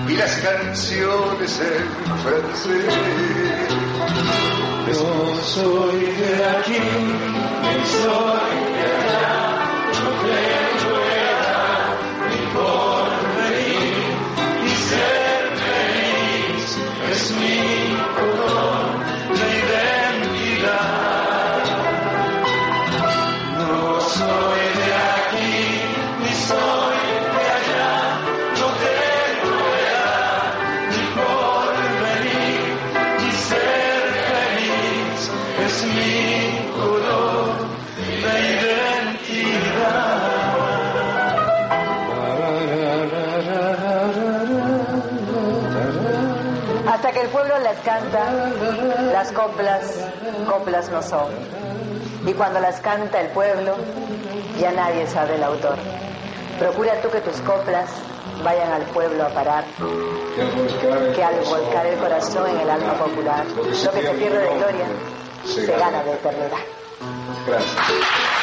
[0.08, 2.94] y las canciones en francés.
[4.86, 6.80] No soy de aquí,
[7.62, 9.38] ni soy de allá,
[10.02, 11.88] no tengo edad
[12.30, 13.06] ni por
[13.36, 14.06] venir
[14.64, 16.78] y ser feliz
[17.12, 17.58] es mi
[47.18, 48.30] que el pueblo las canta,
[49.12, 50.08] las coplas,
[50.48, 51.26] coplas no son.
[52.24, 53.74] Y cuando las canta el pueblo,
[54.60, 55.76] ya nadie sabe el autor.
[56.60, 57.90] Procura tú que tus coplas
[58.44, 59.64] vayan al pueblo a parar,
[61.14, 64.86] que al volcar el corazón en el alma popular, lo que se pierde de gloria
[65.44, 66.58] se gana de eternidad.
[67.48, 68.37] Gracias.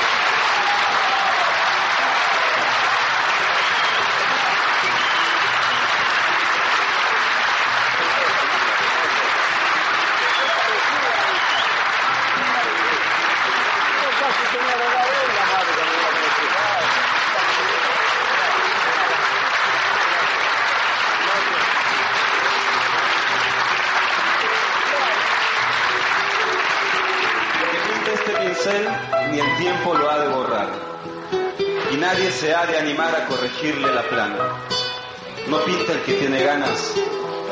[36.06, 36.93] Que tiene ganas,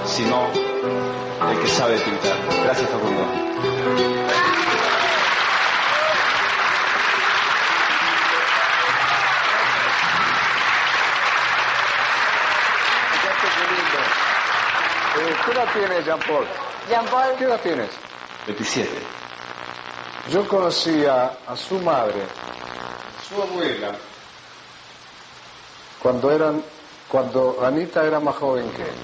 [0.05, 0.47] sino
[1.49, 2.37] el que sabe pintar.
[2.63, 3.23] Gracias, Facundo.
[15.15, 16.45] Eh, ¿Qué edad tienes, Jean Paul?
[16.89, 17.89] Jean Paul, ¿Qué edad tienes?
[18.47, 18.89] 27.
[20.31, 22.23] Yo conocí a, a su madre,
[23.27, 23.91] su abuela,
[26.01, 26.63] cuando eran,
[27.13, 28.95] cuando Anita era más joven que él,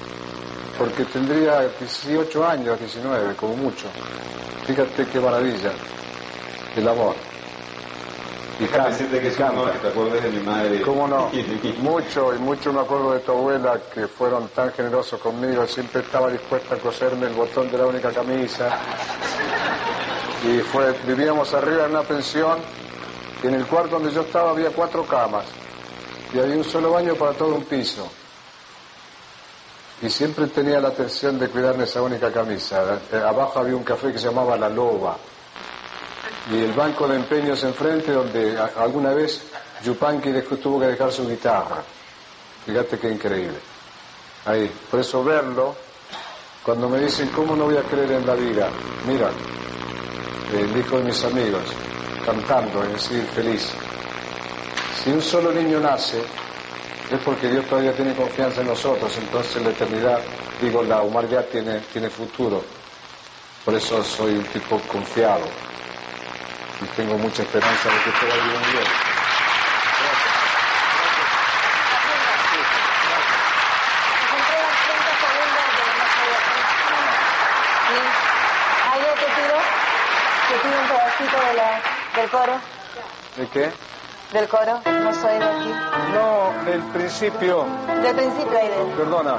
[0.80, 3.86] porque tendría 18 años, 19, como mucho.
[4.66, 5.72] Fíjate qué maravilla,
[6.76, 7.14] el amor.
[8.60, 9.72] Y canta, que un honor canta.
[9.74, 10.82] que te acuerdes de mi madre.
[10.82, 11.30] ¿Cómo no?
[11.82, 16.32] Mucho, y mucho me acuerdo de tu abuela, que fueron tan generosos conmigo, siempre estaba
[16.32, 18.76] dispuesta a coserme el botón de la única camisa.
[20.51, 22.57] Y fue, vivíamos arriba en una pensión,
[23.43, 25.45] y en el cuarto donde yo estaba había cuatro camas.
[26.34, 28.09] Y había un solo baño para todo un piso.
[30.01, 32.99] Y siempre tenía la atención de cuidarme esa única camisa.
[33.11, 35.17] Eh, Abajo había un café que se llamaba La Loba.
[36.51, 39.41] Y el banco de empeños enfrente donde alguna vez
[39.84, 41.84] Yupanqui tuvo que dejar su guitarra.
[42.65, 43.59] Fíjate qué increíble.
[44.45, 45.75] Ahí, por eso verlo,
[46.63, 48.69] cuando me dicen, ¿cómo no voy a creer en la vida?
[49.05, 49.30] Mira,
[50.53, 51.63] el hijo de mis amigos,
[52.25, 53.73] cantando, es decir, feliz.
[55.04, 59.70] Si un solo niño nace, es porque Dios todavía tiene confianza en nosotros, entonces la
[59.70, 60.20] eternidad,
[60.62, 62.62] digo, la humanidad tiene, tiene futuro.
[63.64, 65.45] Por eso soy un tipo confiado
[66.82, 68.84] y tengo mucha esperanza de que todo vaya bien.
[78.91, 79.08] ¿Algo
[80.50, 81.82] te un pedacito de la,
[82.16, 82.60] del coro.
[83.38, 83.72] ¿De qué?
[84.34, 84.80] Del coro.
[84.86, 85.73] No soy de aquí.
[86.13, 87.65] No, del principio,
[88.03, 88.95] Del principio de...
[88.95, 89.38] perdona.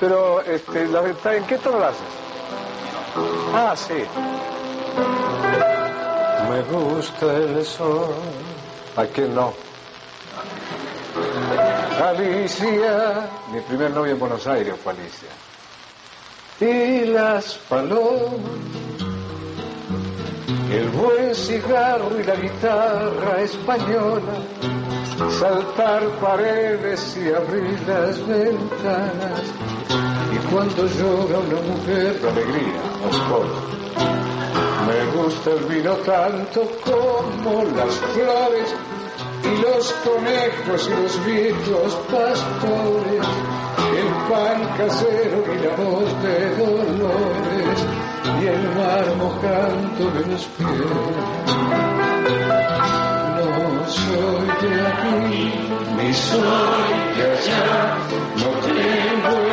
[0.00, 2.02] Pero, este, la verdad, ¿en qué tono lo haces?
[3.54, 4.04] Ah, sí.
[6.50, 8.12] Me gusta el sol.
[8.96, 9.52] ¿A quién no?
[12.04, 13.28] Alicia.
[13.52, 15.28] Mi primer novio en Buenos Aires fue Alicia.
[16.60, 18.93] Y las palomas.
[20.74, 24.34] El buen cigarro y la guitarra española.
[25.38, 29.42] Saltar paredes y abrir las ventanas.
[30.32, 33.60] Y cuando llora una mujer, la alegría, oscura.
[34.88, 38.74] Me gusta el vino tanto como las flores
[39.44, 43.26] y los conejos y los viejos pastores,
[43.96, 47.93] el pan casero y la voz de dolores
[48.44, 50.68] y el mar mojando los pies.
[53.36, 55.52] No soy de aquí,
[55.96, 57.72] ni soy de allá,
[58.40, 59.43] no tengo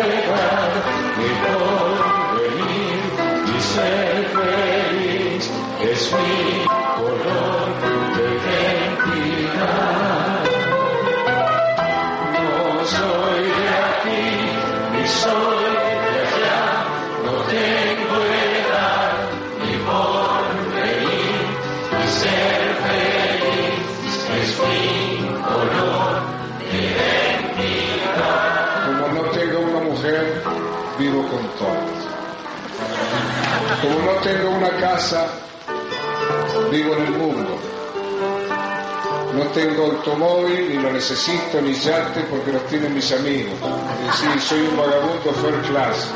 [36.72, 37.58] vivo en el mundo.
[39.34, 43.54] No tengo automóvil, ni lo necesito, ni yate, porque los tienen mis amigos.
[44.06, 46.08] Es decir, soy un vagabundo first class.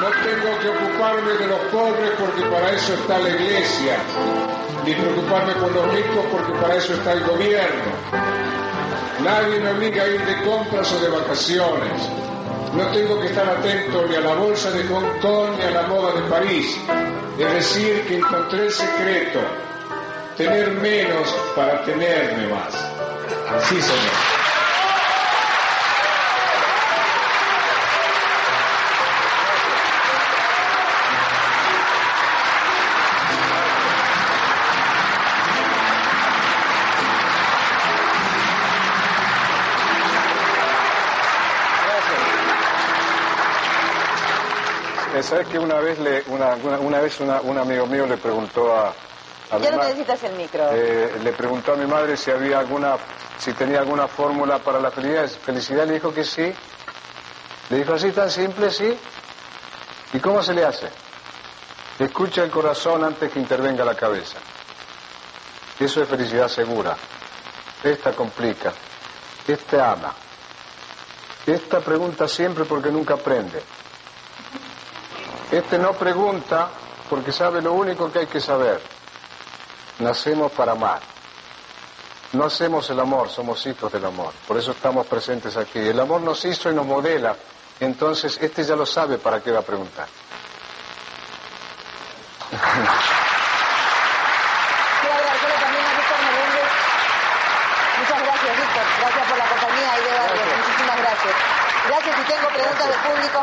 [0.00, 3.96] No tengo que ocuparme de los pobres, porque para eso está la iglesia.
[4.84, 7.92] Ni preocuparme por los ricos, porque para eso está el gobierno.
[9.22, 12.27] Nadie me obliga a ir de compras o de vacaciones.
[12.78, 15.82] No tengo que estar atento ni a la bolsa de Hong Kong ni a la
[15.88, 16.78] moda de París.
[17.36, 19.40] Es decir, que encontré el secreto.
[20.36, 22.72] Tener menos para tenerme más.
[23.68, 24.27] Sí, señor.
[45.28, 48.72] ¿Sabes que una vez, le, una, una, una vez una- un amigo mío le preguntó
[48.74, 48.88] a,
[49.50, 50.70] a mi Ya no ma- necesitas el micro.
[50.72, 52.96] eh, le preguntó a mi madre si había alguna,
[53.38, 56.50] si tenía alguna fórmula para la felicidad, felicidad, le dijo que sí.
[57.70, 58.98] Le dijo así tan simple, sí.
[60.14, 60.88] ¿Y cómo se le hace?
[61.98, 64.38] Escucha el corazón antes que intervenga la cabeza.
[65.78, 66.96] Eso es felicidad segura.
[67.84, 68.72] Esta complica.
[69.46, 70.14] Este ama.
[71.46, 73.62] Esta pregunta siempre porque nunca aprende.
[75.50, 76.68] Este no pregunta
[77.08, 78.80] porque sabe lo único que hay que saber.
[80.00, 81.00] Nacemos para amar.
[82.32, 84.34] No hacemos el amor, somos hijos del amor.
[84.46, 85.78] Por eso estamos presentes aquí.
[85.78, 87.34] El amor nos hizo y nos modela.
[87.80, 90.06] Entonces, este ya lo sabe para qué va a preguntar.
[97.98, 98.84] Muchas gracias, Víctor.
[99.00, 100.56] Gracias por la compañía ahí de.
[100.56, 101.34] Muchísimas gracias.
[101.88, 103.42] Gracias y tengo preguntas del público.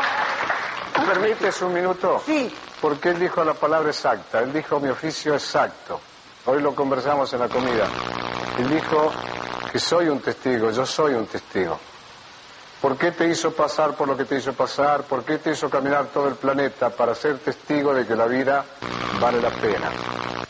[0.98, 2.22] ¿Me permites un minuto?
[2.24, 2.52] Sí.
[2.80, 4.40] Porque él dijo la palabra exacta.
[4.40, 6.00] Él dijo mi oficio exacto.
[6.46, 7.86] Hoy lo conversamos en la comida.
[8.58, 9.12] Él dijo
[9.70, 11.78] que soy un testigo, yo soy un testigo.
[12.80, 15.02] ¿Por qué te hizo pasar por lo que te hizo pasar?
[15.02, 18.64] ¿Por qué te hizo caminar todo el planeta para ser testigo de que la vida
[19.20, 19.90] vale la pena?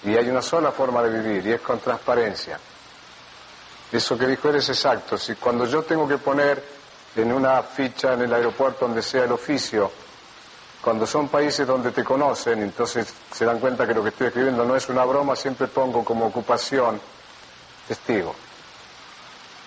[0.05, 2.59] Y hay una sola forma de vivir y es con transparencia.
[3.91, 5.17] Eso que dijo él es exacto.
[5.17, 6.63] Si cuando yo tengo que poner
[7.15, 9.91] en una ficha en el aeropuerto donde sea el oficio,
[10.87, 14.65] cuando son países donde te conocen, entonces se dan cuenta que lo que estoy escribiendo
[14.65, 17.01] no es una broma, siempre pongo como ocupación
[17.89, 18.33] testigo.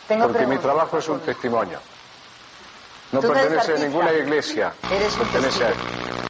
[0.07, 1.79] Tengo Porque mi trabajo es un testimonio.
[3.11, 4.73] No Tú no eres pertenece a ninguna iglesia.
[4.89, 6.27] Eres un Pertenece a testigo.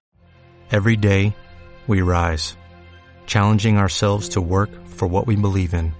[0.71, 1.35] Every day,
[1.85, 2.57] we rise,
[3.27, 5.93] challenging ourselves to work for what we believe in.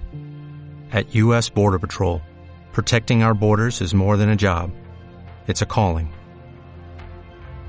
[0.91, 1.47] At U.S.
[1.47, 2.23] Border Patrol,
[2.71, 4.71] protecting our borders is more than a job,
[5.45, 6.11] it's a calling.